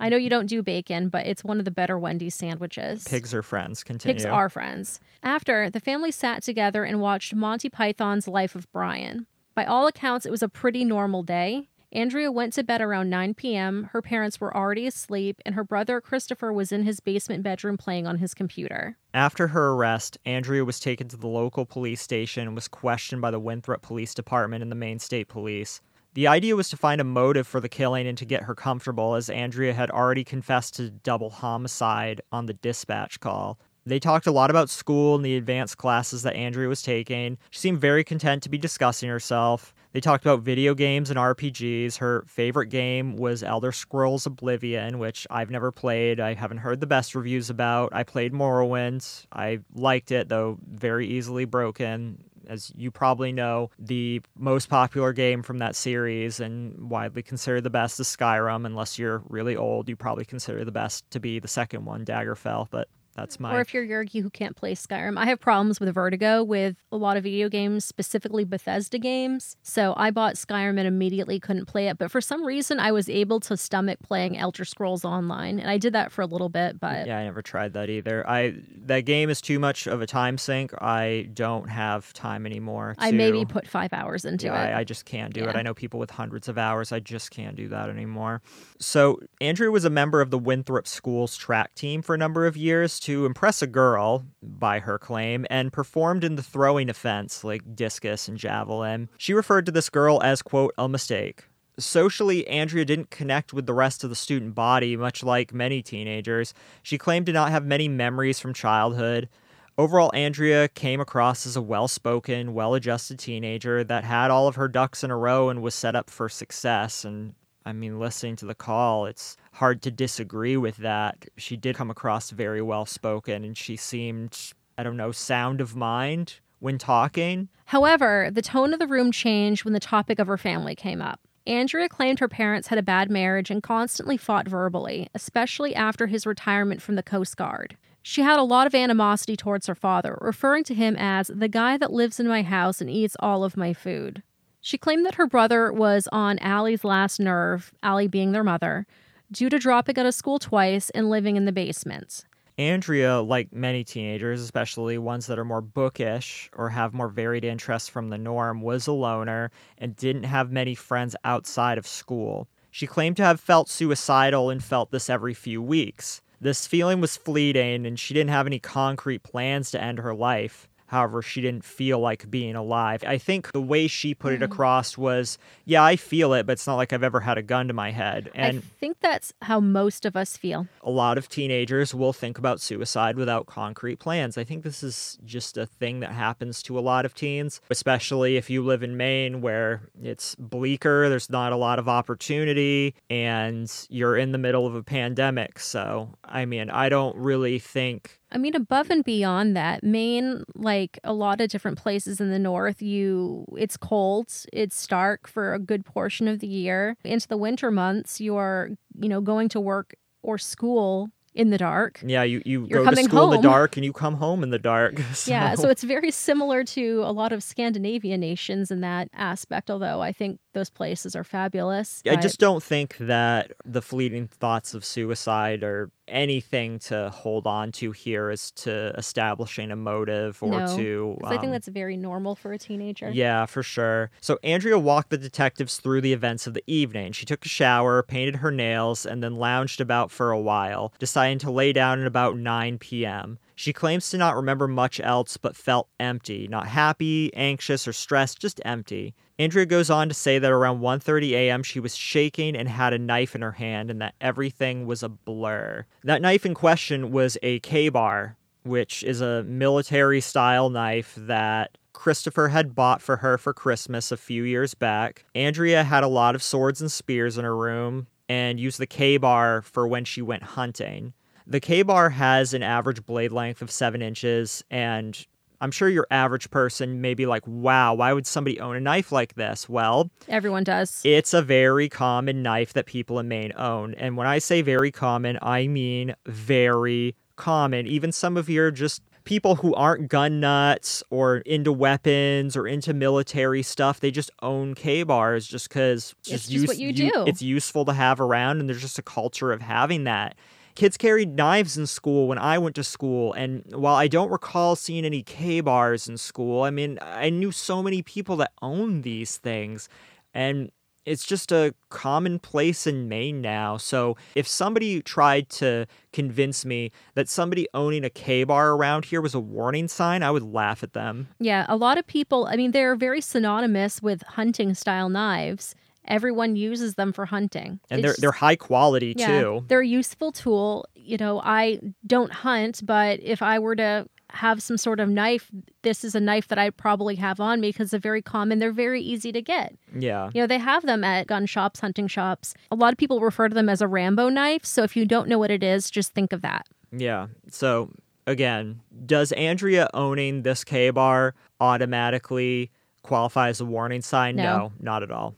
I 0.00 0.08
know 0.08 0.16
you 0.16 0.30
don't 0.30 0.46
do 0.46 0.62
bacon, 0.62 1.08
but 1.08 1.26
it's 1.26 1.44
one 1.44 1.58
of 1.58 1.64
the 1.64 1.70
better 1.70 1.98
Wendy's 1.98 2.34
sandwiches. 2.34 3.04
Pigs 3.04 3.34
are 3.34 3.42
friends. 3.42 3.82
Continue. 3.82 4.14
Pigs 4.14 4.24
are 4.24 4.48
friends. 4.48 5.00
After, 5.22 5.70
the 5.70 5.80
family 5.80 6.10
sat 6.10 6.42
together 6.42 6.84
and 6.84 7.00
watched 7.00 7.34
Monty 7.34 7.68
Python's 7.68 8.28
Life 8.28 8.54
of 8.54 8.70
Brian. 8.72 9.26
By 9.54 9.64
all 9.64 9.86
accounts, 9.86 10.24
it 10.24 10.30
was 10.30 10.42
a 10.42 10.48
pretty 10.48 10.84
normal 10.84 11.22
day. 11.22 11.68
Andrea 11.90 12.30
went 12.30 12.52
to 12.52 12.62
bed 12.62 12.82
around 12.82 13.08
9 13.08 13.32
p.m. 13.32 13.88
Her 13.92 14.02
parents 14.02 14.38
were 14.38 14.54
already 14.54 14.86
asleep, 14.86 15.40
and 15.46 15.54
her 15.54 15.64
brother 15.64 16.02
Christopher 16.02 16.52
was 16.52 16.70
in 16.70 16.82
his 16.82 17.00
basement 17.00 17.42
bedroom 17.42 17.78
playing 17.78 18.06
on 18.06 18.18
his 18.18 18.34
computer. 18.34 18.98
After 19.14 19.48
her 19.48 19.70
arrest, 19.70 20.18
Andrea 20.26 20.66
was 20.66 20.78
taken 20.78 21.08
to 21.08 21.16
the 21.16 21.26
local 21.26 21.64
police 21.64 22.02
station 22.02 22.46
and 22.46 22.54
was 22.54 22.68
questioned 22.68 23.22
by 23.22 23.30
the 23.30 23.40
Winthrop 23.40 23.80
Police 23.80 24.12
Department 24.12 24.62
and 24.62 24.70
the 24.70 24.76
Maine 24.76 24.98
State 24.98 25.28
Police. 25.28 25.80
The 26.18 26.26
idea 26.26 26.56
was 26.56 26.68
to 26.70 26.76
find 26.76 27.00
a 27.00 27.04
motive 27.04 27.46
for 27.46 27.60
the 27.60 27.68
killing 27.68 28.08
and 28.08 28.18
to 28.18 28.24
get 28.24 28.42
her 28.42 28.54
comfortable, 28.56 29.14
as 29.14 29.30
Andrea 29.30 29.72
had 29.72 29.88
already 29.88 30.24
confessed 30.24 30.74
to 30.74 30.90
double 30.90 31.30
homicide 31.30 32.22
on 32.32 32.46
the 32.46 32.54
dispatch 32.54 33.20
call. 33.20 33.56
They 33.86 34.00
talked 34.00 34.26
a 34.26 34.32
lot 34.32 34.50
about 34.50 34.68
school 34.68 35.14
and 35.14 35.24
the 35.24 35.36
advanced 35.36 35.76
classes 35.76 36.22
that 36.22 36.34
Andrea 36.34 36.68
was 36.68 36.82
taking. 36.82 37.38
She 37.50 37.60
seemed 37.60 37.80
very 37.80 38.02
content 38.02 38.42
to 38.42 38.48
be 38.48 38.58
discussing 38.58 39.08
herself. 39.08 39.72
They 39.92 40.00
talked 40.00 40.24
about 40.24 40.40
video 40.40 40.74
games 40.74 41.08
and 41.08 41.20
RPGs. 41.20 41.98
Her 41.98 42.24
favorite 42.26 42.66
game 42.66 43.14
was 43.14 43.44
Elder 43.44 43.70
Scrolls 43.70 44.26
Oblivion, 44.26 44.98
which 44.98 45.24
I've 45.30 45.50
never 45.50 45.70
played. 45.70 46.18
I 46.18 46.34
haven't 46.34 46.58
heard 46.58 46.80
the 46.80 46.86
best 46.88 47.14
reviews 47.14 47.48
about. 47.48 47.90
I 47.92 48.02
played 48.02 48.32
Morrowind. 48.32 49.26
I 49.32 49.60
liked 49.72 50.10
it, 50.10 50.28
though 50.28 50.58
very 50.68 51.06
easily 51.06 51.44
broken. 51.44 52.24
As 52.48 52.72
you 52.74 52.90
probably 52.90 53.32
know, 53.32 53.70
the 53.78 54.22
most 54.36 54.68
popular 54.68 55.12
game 55.12 55.42
from 55.42 55.58
that 55.58 55.76
series 55.76 56.40
and 56.40 56.90
widely 56.90 57.22
considered 57.22 57.62
the 57.62 57.70
best 57.70 58.00
is 58.00 58.08
Skyrim. 58.08 58.64
Unless 58.64 58.98
you're 58.98 59.22
really 59.28 59.54
old, 59.54 59.88
you 59.88 59.96
probably 59.96 60.24
consider 60.24 60.64
the 60.64 60.72
best 60.72 61.08
to 61.10 61.20
be 61.20 61.38
the 61.38 61.48
second 61.48 61.84
one, 61.84 62.04
Daggerfall. 62.04 62.68
But 62.70 62.88
that's 63.18 63.40
my. 63.40 63.54
Or 63.56 63.60
if 63.60 63.74
you're 63.74 63.86
Yergy 63.86 64.22
who 64.22 64.30
can't 64.30 64.56
play 64.56 64.74
Skyrim, 64.74 65.18
I 65.18 65.26
have 65.26 65.40
problems 65.40 65.80
with 65.80 65.92
Vertigo 65.92 66.42
with 66.44 66.76
a 66.92 66.96
lot 66.96 67.16
of 67.16 67.24
video 67.24 67.48
games, 67.48 67.84
specifically 67.84 68.44
Bethesda 68.44 68.98
games. 68.98 69.56
So 69.62 69.94
I 69.96 70.10
bought 70.10 70.34
Skyrim 70.34 70.78
and 70.78 70.86
immediately 70.86 71.40
couldn't 71.40 71.66
play 71.66 71.88
it. 71.88 71.98
But 71.98 72.10
for 72.10 72.20
some 72.20 72.44
reason, 72.44 72.78
I 72.78 72.92
was 72.92 73.08
able 73.08 73.40
to 73.40 73.56
stomach 73.56 73.98
playing 74.02 74.38
Elder 74.38 74.64
Scrolls 74.64 75.04
Online, 75.04 75.58
and 75.58 75.70
I 75.70 75.78
did 75.78 75.92
that 75.94 76.12
for 76.12 76.22
a 76.22 76.26
little 76.26 76.48
bit. 76.48 76.78
But 76.78 77.06
yeah, 77.06 77.18
I 77.18 77.24
never 77.24 77.42
tried 77.42 77.72
that 77.72 77.90
either. 77.90 78.28
I 78.28 78.54
that 78.86 79.00
game 79.00 79.30
is 79.30 79.40
too 79.40 79.58
much 79.58 79.86
of 79.86 80.00
a 80.00 80.06
time 80.06 80.38
sink. 80.38 80.72
I 80.80 81.28
don't 81.34 81.68
have 81.68 82.12
time 82.12 82.46
anymore. 82.46 82.94
To, 82.98 83.04
I 83.04 83.10
maybe 83.10 83.44
put 83.44 83.66
five 83.66 83.92
hours 83.92 84.24
into 84.24 84.46
yeah, 84.46 84.64
it. 84.64 84.74
I, 84.74 84.80
I 84.80 84.84
just 84.84 85.04
can't 85.04 85.34
do 85.34 85.40
Yeah. 85.40 85.50
it. 85.50 85.56
I 85.56 85.62
know 85.62 85.74
people 85.74 85.98
with 85.98 86.10
hundreds 86.10 86.48
of 86.48 86.58
hours. 86.58 86.92
I 86.92 87.00
just 87.00 87.30
can't 87.30 87.56
do 87.56 87.68
that 87.68 87.90
anymore. 87.90 88.42
So 88.78 89.20
Andrew 89.40 89.72
was 89.72 89.84
a 89.84 89.90
member 89.90 90.20
of 90.20 90.30
the 90.30 90.38
Winthrop 90.38 90.86
School's 90.86 91.36
track 91.36 91.74
team 91.74 92.02
for 92.02 92.14
a 92.14 92.18
number 92.18 92.46
of 92.46 92.56
years 92.56 93.00
to 93.08 93.24
impress 93.24 93.62
a 93.62 93.66
girl, 93.66 94.26
by 94.42 94.80
her 94.80 94.98
claim, 94.98 95.46
and 95.48 95.72
performed 95.72 96.24
in 96.24 96.36
the 96.36 96.42
throwing 96.42 96.90
offense 96.90 97.42
like 97.42 97.74
discus 97.74 98.28
and 98.28 98.36
javelin. 98.36 99.08
She 99.16 99.32
referred 99.32 99.64
to 99.64 99.72
this 99.72 99.88
girl 99.88 100.22
as, 100.22 100.42
quote, 100.42 100.74
a 100.76 100.90
mistake. 100.90 101.46
Socially, 101.78 102.46
Andrea 102.46 102.84
didn't 102.84 103.08
connect 103.08 103.54
with 103.54 103.64
the 103.64 103.72
rest 103.72 104.04
of 104.04 104.10
the 104.10 104.16
student 104.16 104.54
body, 104.54 104.94
much 104.94 105.22
like 105.22 105.54
many 105.54 105.80
teenagers. 105.80 106.52
She 106.82 106.98
claimed 106.98 107.24
to 107.24 107.32
not 107.32 107.50
have 107.50 107.64
many 107.64 107.88
memories 107.88 108.40
from 108.40 108.52
childhood. 108.52 109.30
Overall, 109.78 110.10
Andrea 110.12 110.68
came 110.68 111.00
across 111.00 111.46
as 111.46 111.56
a 111.56 111.62
well 111.62 111.88
spoken, 111.88 112.52
well 112.52 112.74
adjusted 112.74 113.18
teenager 113.18 113.82
that 113.84 114.04
had 114.04 114.30
all 114.30 114.48
of 114.48 114.56
her 114.56 114.68
ducks 114.68 115.02
in 115.02 115.10
a 115.10 115.16
row 115.16 115.48
and 115.48 115.62
was 115.62 115.74
set 115.74 115.96
up 115.96 116.10
for 116.10 116.28
success. 116.28 117.06
And 117.06 117.32
I 117.68 117.74
mean, 117.74 117.98
listening 117.98 118.34
to 118.36 118.46
the 118.46 118.54
call, 118.54 119.04
it's 119.04 119.36
hard 119.52 119.82
to 119.82 119.90
disagree 119.90 120.56
with 120.56 120.78
that. 120.78 121.26
She 121.36 121.54
did 121.54 121.76
come 121.76 121.90
across 121.90 122.30
very 122.30 122.62
well 122.62 122.86
spoken 122.86 123.44
and 123.44 123.54
she 123.54 123.76
seemed, 123.76 124.54
I 124.78 124.82
don't 124.82 124.96
know, 124.96 125.12
sound 125.12 125.60
of 125.60 125.76
mind 125.76 126.40
when 126.60 126.78
talking. 126.78 127.50
However, 127.66 128.30
the 128.32 128.40
tone 128.40 128.72
of 128.72 128.78
the 128.78 128.86
room 128.86 129.12
changed 129.12 129.66
when 129.66 129.74
the 129.74 129.80
topic 129.80 130.18
of 130.18 130.28
her 130.28 130.38
family 130.38 130.74
came 130.74 131.02
up. 131.02 131.20
Andrea 131.46 131.90
claimed 131.90 132.20
her 132.20 132.28
parents 132.28 132.68
had 132.68 132.78
a 132.78 132.82
bad 132.82 133.10
marriage 133.10 133.50
and 133.50 133.62
constantly 133.62 134.16
fought 134.16 134.48
verbally, 134.48 135.10
especially 135.14 135.74
after 135.74 136.06
his 136.06 136.24
retirement 136.24 136.80
from 136.80 136.94
the 136.94 137.02
Coast 137.02 137.36
Guard. 137.36 137.76
She 138.02 138.22
had 138.22 138.38
a 138.38 138.44
lot 138.44 138.66
of 138.66 138.74
animosity 138.74 139.36
towards 139.36 139.66
her 139.66 139.74
father, 139.74 140.16
referring 140.22 140.64
to 140.64 140.74
him 140.74 140.96
as 140.96 141.30
the 141.34 141.48
guy 141.48 141.76
that 141.76 141.92
lives 141.92 142.18
in 142.18 142.28
my 142.28 142.40
house 142.40 142.80
and 142.80 142.88
eats 142.88 143.16
all 143.20 143.44
of 143.44 143.58
my 143.58 143.74
food. 143.74 144.22
She 144.60 144.78
claimed 144.78 145.06
that 145.06 145.14
her 145.14 145.26
brother 145.26 145.72
was 145.72 146.08
on 146.12 146.38
Allie's 146.40 146.84
last 146.84 147.20
nerve, 147.20 147.72
Allie 147.82 148.08
being 148.08 148.32
their 148.32 148.44
mother, 148.44 148.86
due 149.30 149.48
to 149.48 149.58
dropping 149.58 149.98
out 149.98 150.06
of 150.06 150.14
school 150.14 150.38
twice 150.38 150.90
and 150.90 151.08
living 151.08 151.36
in 151.36 151.44
the 151.44 151.52
basement. 151.52 152.24
Andrea, 152.58 153.20
like 153.20 153.52
many 153.52 153.84
teenagers, 153.84 154.40
especially 154.40 154.98
ones 154.98 155.26
that 155.26 155.38
are 155.38 155.44
more 155.44 155.60
bookish 155.60 156.50
or 156.56 156.70
have 156.70 156.92
more 156.92 157.08
varied 157.08 157.44
interests 157.44 157.88
from 157.88 158.08
the 158.08 158.18
norm, 158.18 158.60
was 158.60 158.88
a 158.88 158.92
loner 158.92 159.52
and 159.78 159.94
didn't 159.94 160.24
have 160.24 160.50
many 160.50 160.74
friends 160.74 161.14
outside 161.22 161.78
of 161.78 161.86
school. 161.86 162.48
She 162.72 162.88
claimed 162.88 163.16
to 163.18 163.24
have 163.24 163.40
felt 163.40 163.68
suicidal 163.68 164.50
and 164.50 164.62
felt 164.62 164.90
this 164.90 165.08
every 165.08 165.34
few 165.34 165.62
weeks. 165.62 166.20
This 166.40 166.66
feeling 166.66 167.00
was 167.00 167.16
fleeting 167.16 167.86
and 167.86 167.98
she 167.98 168.12
didn't 168.12 168.30
have 168.30 168.46
any 168.46 168.58
concrete 168.58 169.22
plans 169.22 169.70
to 169.70 169.82
end 169.82 170.00
her 170.00 170.14
life. 170.14 170.68
However, 170.88 171.22
she 171.22 171.40
didn't 171.40 171.64
feel 171.64 172.00
like 172.00 172.30
being 172.30 172.56
alive. 172.56 173.04
I 173.06 173.16
think 173.18 173.52
the 173.52 173.62
way 173.62 173.86
she 173.86 174.14
put 174.14 174.32
it 174.32 174.40
mm. 174.40 174.44
across 174.44 174.98
was, 174.98 175.38
yeah, 175.64 175.84
I 175.84 175.96
feel 175.96 176.32
it, 176.32 176.44
but 176.46 176.52
it's 176.52 176.66
not 176.66 176.76
like 176.76 176.92
I've 176.92 177.02
ever 177.02 177.20
had 177.20 177.38
a 177.38 177.42
gun 177.42 177.68
to 177.68 177.74
my 177.74 177.92
head. 177.92 178.30
And 178.34 178.58
I 178.58 178.60
think 178.80 178.98
that's 179.00 179.32
how 179.42 179.60
most 179.60 180.04
of 180.04 180.16
us 180.16 180.36
feel. 180.36 180.66
a 180.82 180.90
lot 180.90 181.18
of 181.18 181.28
teenagers 181.28 181.94
will 181.94 182.14
think 182.14 182.38
about 182.38 182.60
suicide 182.60 183.16
without 183.16 183.44
concrete 183.46 183.98
plans. 183.98 184.38
I 184.38 184.44
think 184.44 184.64
this 184.64 184.82
is 184.82 185.18
just 185.24 185.58
a 185.58 185.66
thing 185.66 186.00
that 186.00 186.12
happens 186.12 186.62
to 186.62 186.78
a 186.78 186.80
lot 186.80 187.04
of 187.04 187.14
teens, 187.14 187.60
especially 187.70 188.36
if 188.38 188.48
you 188.48 188.64
live 188.64 188.82
in 188.82 188.96
Maine 188.96 189.42
where 189.42 189.82
it's 190.02 190.34
bleaker, 190.36 191.10
there's 191.10 191.28
not 191.28 191.52
a 191.52 191.56
lot 191.56 191.78
of 191.78 191.88
opportunity, 191.88 192.94
and 193.10 193.70
you're 193.90 194.16
in 194.16 194.32
the 194.32 194.38
middle 194.38 194.66
of 194.66 194.74
a 194.74 194.82
pandemic. 194.82 195.58
So, 195.58 196.14
I 196.24 196.46
mean, 196.46 196.70
I 196.70 196.88
don't 196.88 197.14
really 197.16 197.58
think. 197.58 198.18
I 198.30 198.36
mean, 198.38 198.54
above 198.54 198.90
and 198.90 199.02
beyond 199.02 199.56
that, 199.56 199.82
Maine, 199.82 200.44
like 200.54 200.98
a 201.02 201.14
lot 201.14 201.40
of 201.40 201.48
different 201.48 201.78
places 201.78 202.20
in 202.20 202.30
the 202.30 202.38
north, 202.38 202.82
you 202.82 203.46
it's 203.56 203.76
cold, 203.76 204.30
it's 204.52 204.76
stark 204.76 205.26
for 205.26 205.54
a 205.54 205.58
good 205.58 205.84
portion 205.84 206.28
of 206.28 206.40
the 206.40 206.46
year. 206.46 206.96
Into 207.04 207.26
the 207.28 207.38
winter 207.38 207.70
months, 207.70 208.20
you're, 208.20 208.70
you 209.00 209.08
know, 209.08 209.22
going 209.22 209.48
to 209.50 209.60
work 209.60 209.94
or 210.22 210.36
school 210.36 211.10
in 211.34 211.50
the 211.50 211.58
dark. 211.58 212.00
Yeah, 212.04 212.22
you, 212.22 212.42
you 212.44 212.66
You're 212.66 212.84
go 212.84 212.90
to 212.90 213.02
school 213.04 213.32
in 213.32 213.40
the 213.40 213.48
dark 213.48 213.76
and 213.76 213.84
you 213.84 213.92
come 213.92 214.14
home 214.14 214.42
in 214.42 214.50
the 214.50 214.58
dark. 214.58 215.00
Yeah, 215.26 215.54
so 215.56 215.68
it's 215.68 215.82
very 215.82 216.10
similar 216.10 216.64
to 216.64 217.02
a 217.04 217.12
lot 217.12 217.32
of 217.32 217.42
Scandinavian 217.42 218.20
nations 218.20 218.70
in 218.70 218.80
that 218.80 219.08
aspect, 219.12 219.70
although 219.70 220.00
I 220.00 220.12
think 220.12 220.38
those 220.54 220.70
places 220.70 221.14
are 221.14 221.24
fabulous. 221.24 222.02
I 222.06 222.14
but- 222.14 222.22
just 222.22 222.38
don't 222.38 222.62
think 222.62 222.96
that 222.98 223.52
the 223.64 223.82
fleeting 223.82 224.28
thoughts 224.28 224.74
of 224.74 224.84
suicide 224.84 225.62
are 225.62 225.90
anything 226.08 226.78
to 226.78 227.10
hold 227.10 227.46
on 227.46 227.70
to 227.70 227.92
here 227.92 228.30
as 228.30 228.50
to 228.52 228.94
establishing 228.96 229.70
a 229.70 229.76
motive 229.76 230.42
or 230.42 230.60
No, 230.60 230.76
to. 230.76 231.16
'cause 231.20 231.26
I 231.30 231.34
think 231.36 231.44
um, 231.46 231.50
that's 231.50 231.68
very 231.68 231.98
normal 231.98 232.34
for 232.34 232.52
a 232.54 232.58
teenager. 232.58 233.10
Yeah, 233.10 233.44
for 233.44 233.62
sure. 233.62 234.10
So 234.22 234.38
Andrea 234.42 234.78
walked 234.78 235.10
the 235.10 235.18
detectives 235.18 235.76
through 235.76 236.00
the 236.00 236.14
events 236.14 236.46
of 236.46 236.54
the 236.54 236.64
evening. 236.66 237.12
She 237.12 237.26
took 237.26 237.44
a 237.44 237.48
shower, 237.48 238.02
painted 238.02 238.36
her 238.36 238.50
nails, 238.50 239.04
and 239.04 239.22
then 239.22 239.36
lounged 239.36 239.82
about 239.82 240.10
for 240.10 240.30
a 240.30 240.40
while, 240.40 240.94
deciding 240.98 241.27
to 241.36 241.50
lay 241.50 241.74
down 241.74 242.00
at 242.00 242.06
about 242.06 242.38
9 242.38 242.78
p.m. 242.78 243.38
She 243.54 243.74
claims 243.74 244.08
to 244.10 244.16
not 244.16 244.36
remember 244.36 244.66
much 244.66 245.00
else 245.00 245.36
but 245.36 245.54
felt 245.54 245.88
empty, 246.00 246.48
not 246.48 246.68
happy, 246.68 247.30
anxious, 247.34 247.86
or 247.86 247.92
stressed, 247.92 248.40
just 248.40 248.60
empty. 248.64 249.14
Andrea 249.38 249.66
goes 249.66 249.90
on 249.90 250.08
to 250.08 250.14
say 250.14 250.38
that 250.38 250.50
around 250.50 250.80
1:30 250.80 251.32
a.m. 251.32 251.62
she 251.62 251.80
was 251.80 251.94
shaking 251.94 252.56
and 252.56 252.68
had 252.68 252.92
a 252.92 252.98
knife 252.98 253.34
in 253.34 253.42
her 253.42 253.52
hand 253.52 253.90
and 253.90 254.00
that 254.00 254.14
everything 254.20 254.86
was 254.86 255.02
a 255.02 255.08
blur. 255.08 255.84
That 256.04 256.22
knife 256.22 256.46
in 256.46 256.54
question 256.54 257.12
was 257.12 257.36
a 257.42 257.58
Ka-Bar, 257.60 258.36
which 258.62 259.02
is 259.02 259.20
a 259.20 259.42
military 259.42 260.20
style 260.20 260.70
knife 260.70 261.14
that 261.16 261.76
Christopher 261.92 262.48
had 262.48 262.74
bought 262.74 263.02
for 263.02 263.16
her 263.16 263.36
for 263.36 263.52
Christmas 263.52 264.12
a 264.12 264.16
few 264.16 264.44
years 264.44 264.74
back. 264.74 265.24
Andrea 265.34 265.82
had 265.82 266.04
a 266.04 266.08
lot 266.08 266.34
of 266.34 266.42
swords 266.42 266.80
and 266.80 266.90
spears 266.90 267.36
in 267.36 267.44
her 267.44 267.56
room 267.56 268.06
and 268.28 268.60
used 268.60 268.78
the 268.78 268.86
Ka-Bar 268.86 269.62
for 269.62 269.86
when 269.88 270.04
she 270.04 270.22
went 270.22 270.42
hunting. 270.42 271.12
The 271.46 271.60
Ka-Bar 271.60 272.10
has 272.10 272.52
an 272.54 272.62
average 272.62 273.06
blade 273.06 273.32
length 273.32 273.62
of 273.62 273.70
seven 273.70 274.02
inches, 274.02 274.62
and 274.70 275.26
I'm 275.60 275.70
sure 275.70 275.88
your 275.88 276.06
average 276.10 276.50
person 276.50 277.00
may 277.00 277.14
be 277.14 277.26
like, 277.26 277.42
wow, 277.46 277.94
why 277.94 278.12
would 278.12 278.26
somebody 278.26 278.60
own 278.60 278.76
a 278.76 278.80
knife 278.80 279.10
like 279.10 279.34
this? 279.34 279.68
Well, 279.68 280.10
Everyone 280.28 280.62
does. 280.62 281.00
it's 281.04 281.32
a 281.34 281.42
very 281.42 281.88
common 281.88 282.42
knife 282.42 282.74
that 282.74 282.86
people 282.86 283.18
in 283.18 283.28
Maine 283.28 283.52
own. 283.56 283.94
And 283.94 284.16
when 284.16 284.26
I 284.26 284.38
say 284.38 284.62
very 284.62 284.92
common, 284.92 285.38
I 285.42 285.66
mean 285.66 286.14
very 286.26 287.16
common. 287.36 287.86
Even 287.86 288.12
some 288.12 288.36
of 288.36 288.48
your 288.48 288.70
just 288.70 289.02
people 289.28 289.56
who 289.56 289.74
aren't 289.74 290.08
gun 290.08 290.40
nuts 290.40 291.02
or 291.10 291.36
into 291.38 291.70
weapons 291.70 292.56
or 292.56 292.66
into 292.66 292.94
military 292.94 293.62
stuff, 293.62 294.00
they 294.00 294.10
just 294.10 294.30
own 294.40 294.74
Ka-Bars 294.74 295.46
just 295.46 295.68
because 295.68 296.14
It's 296.26 296.48
just 296.48 296.66
what 296.66 296.78
you 296.78 296.94
do. 296.94 297.10
It's 297.26 297.42
useful 297.42 297.84
to 297.84 297.92
have 297.92 298.22
around, 298.22 298.58
and 298.58 298.70
there's 298.70 298.80
just 298.80 298.98
a 298.98 299.02
culture 299.02 299.52
of 299.52 299.60
having 299.60 300.04
that. 300.04 300.34
Kids 300.76 300.96
carried 300.96 301.36
knives 301.36 301.76
in 301.76 301.86
school 301.86 302.26
when 302.26 302.38
I 302.38 302.56
went 302.56 302.74
to 302.76 302.84
school, 302.84 303.34
and 303.34 303.64
while 303.74 303.96
I 303.96 304.08
don't 304.08 304.30
recall 304.30 304.76
seeing 304.76 305.04
any 305.04 305.22
Ka-Bars 305.22 306.08
in 306.08 306.16
school, 306.16 306.62
I 306.62 306.70
mean, 306.70 306.98
I 307.02 307.28
knew 307.28 307.52
so 307.52 307.82
many 307.82 308.00
people 308.00 308.36
that 308.36 308.52
owned 308.62 309.02
these 309.02 309.36
things, 309.36 309.90
and 310.32 310.70
it's 311.08 311.24
just 311.24 311.50
a 311.52 311.74
commonplace 311.90 312.86
in 312.86 313.08
Maine 313.08 313.40
now. 313.40 313.76
So 313.76 314.16
if 314.34 314.46
somebody 314.46 315.00
tried 315.02 315.48
to 315.50 315.86
convince 316.12 316.64
me 316.64 316.90
that 317.14 317.28
somebody 317.28 317.66
owning 317.74 318.04
a 318.04 318.10
Ka-Bar 318.10 318.72
around 318.72 319.06
here 319.06 319.20
was 319.20 319.34
a 319.34 319.40
warning 319.40 319.88
sign, 319.88 320.22
I 320.22 320.30
would 320.30 320.42
laugh 320.42 320.82
at 320.82 320.92
them. 320.92 321.28
Yeah, 321.38 321.64
a 321.68 321.76
lot 321.76 321.98
of 321.98 322.06
people, 322.06 322.46
I 322.46 322.56
mean, 322.56 322.72
they're 322.72 322.96
very 322.96 323.20
synonymous 323.20 324.02
with 324.02 324.22
hunting 324.22 324.74
style 324.74 325.08
knives. 325.08 325.74
Everyone 326.06 326.56
uses 326.56 326.94
them 326.94 327.12
for 327.12 327.26
hunting. 327.26 327.80
And 327.90 327.98
It's 327.98 328.02
they're 328.02 328.10
just- 328.12 328.20
they're 328.22 328.32
high 328.32 328.56
quality 328.56 329.14
yeah, 329.16 329.40
too. 329.40 329.64
They're 329.68 329.80
a 329.80 329.86
useful 329.86 330.32
tool. 330.32 330.86
You 330.94 331.16
know, 331.18 331.40
I 331.44 331.80
don't 332.06 332.32
hunt, 332.32 332.80
but 332.84 333.20
if 333.22 333.42
I 333.42 333.58
were 333.58 333.76
to 333.76 334.06
have 334.30 334.62
some 334.62 334.76
sort 334.76 335.00
of 335.00 335.08
knife, 335.08 335.50
this 335.82 336.04
is 336.04 336.14
a 336.14 336.20
knife 336.20 336.48
that 336.48 336.58
I'd 336.58 336.76
probably 336.76 337.14
have 337.16 337.40
on 337.40 337.60
me 337.60 337.70
because 337.70 337.90
they're 337.90 338.00
very 338.00 338.22
common. 338.22 338.58
They're 338.58 338.72
very 338.72 339.00
easy 339.00 339.32
to 339.32 339.40
get. 339.40 339.74
Yeah. 339.98 340.30
You 340.34 340.42
know, 340.42 340.46
they 340.46 340.58
have 340.58 340.84
them 340.84 341.02
at 341.02 341.26
gun 341.26 341.46
shops, 341.46 341.80
hunting 341.80 342.08
shops. 342.08 342.54
A 342.70 342.76
lot 342.76 342.92
of 342.92 342.98
people 342.98 343.20
refer 343.20 343.48
to 343.48 343.54
them 343.54 343.68
as 343.68 343.80
a 343.80 343.88
Rambo 343.88 344.28
knife. 344.28 344.64
So 344.64 344.82
if 344.82 344.96
you 344.96 345.06
don't 345.06 345.28
know 345.28 345.38
what 345.38 345.50
it 345.50 345.62
is, 345.62 345.90
just 345.90 346.12
think 346.14 346.32
of 346.32 346.42
that. 346.42 346.66
Yeah. 346.92 347.28
So 347.50 347.90
again, 348.26 348.80
does 349.06 349.32
Andrea 349.32 349.88
owning 349.94 350.42
this 350.42 350.64
Ka-Bar 350.64 351.34
automatically 351.60 352.70
qualify 353.02 353.48
as 353.48 353.60
a 353.60 353.64
warning 353.64 354.02
sign? 354.02 354.36
No. 354.36 354.72
not 354.80 355.02
at 355.02 355.10
all. 355.10 355.34